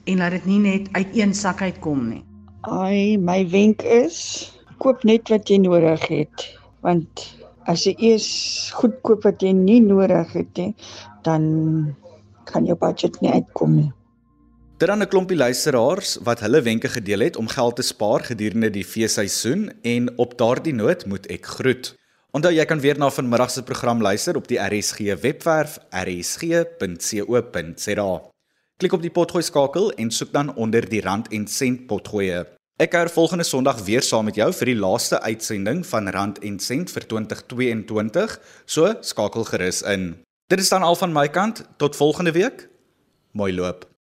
en 0.05 0.25
dat 0.25 0.31
dit 0.31 0.45
nie 0.45 0.59
net 0.59 0.89
uit 0.93 1.17
een 1.17 1.35
sak 1.35 1.63
uitkom 1.63 2.09
nie. 2.09 2.25
Ai, 2.61 3.17
my 3.17 3.45
wenk 3.49 3.83
is 3.83 4.51
koop 4.79 5.05
net 5.05 5.29
wat 5.29 5.49
jy 5.49 5.61
nodig 5.63 6.09
het 6.11 6.49
want 6.83 7.39
As 7.69 7.83
jy 7.85 7.93
eers 8.09 8.27
goed 8.73 8.95
koop 9.05 9.27
wat 9.29 9.43
jy 9.45 9.51
nie 9.53 9.81
nodig 9.85 10.31
het 10.33 10.61
nie, 10.61 10.71
dan 11.27 11.43
kan 12.49 12.65
jou 12.65 12.77
budget 12.81 13.19
nie 13.21 13.35
uitkom 13.35 13.75
nie. 13.77 13.91
Dit 14.79 14.89
dan 14.89 15.03
'n 15.03 15.09
klompie 15.09 15.37
luisteraars 15.37 16.19
wat 16.23 16.41
hulle 16.41 16.63
wenke 16.63 16.89
gedeel 16.89 17.19
het 17.19 17.37
om 17.37 17.49
geld 17.49 17.77
te 17.77 17.83
spaar 17.83 18.25
gedurende 18.25 18.71
die 18.71 18.85
feesseisoen 18.85 19.73
en 19.83 20.19
op 20.19 20.39
daardie 20.39 20.75
noot 20.75 21.07
moet 21.07 21.27
ek 21.27 21.47
groet. 21.47 21.95
Onthou 22.31 22.55
jy 22.55 22.65
kan 22.65 22.81
weer 22.81 22.99
na 22.99 23.11
vanmiddag 23.11 23.51
se 23.51 23.63
program 23.63 24.03
luister 24.03 24.37
op 24.37 24.49
die 24.49 24.59
RSG 24.59 24.99
webwerf 25.21 25.79
rsg.co.za. 25.91 26.63
Klik 28.77 28.93
op 28.93 29.03
die 29.03 29.11
potgooi 29.11 29.43
skakel 29.43 29.93
en 29.93 30.11
soek 30.11 30.33
dan 30.33 30.55
onder 30.55 30.89
die 30.89 31.01
rand 31.01 31.29
en 31.29 31.47
sent 31.47 31.87
potgoeie. 31.87 32.47
Ek 32.77 32.91
kuier 32.91 33.11
volgende 33.11 33.45
Sondag 33.45 33.83
weer 33.85 34.03
saam 34.03 34.25
met 34.25 34.35
jou 34.35 34.53
vir 34.53 34.67
die 34.67 34.77
laaste 34.79 35.21
uitsending 35.21 35.87
van 35.87 36.09
Rand 36.09 36.39
en 36.39 36.59
Sent 36.59 36.91
vir 36.91 37.07
2022. 37.07 38.41
So 38.65 38.95
skakel 39.01 39.45
gerus 39.45 39.83
in. 39.83 40.23
Dit 40.47 40.61
is 40.61 40.69
dan 40.69 40.83
al 40.83 40.95
van 40.97 41.13
my 41.13 41.29
kant. 41.29 41.65
Tot 41.77 41.97
volgende 41.97 42.33
week. 42.33 42.69
Mooi 43.33 43.55
loop. 43.55 43.98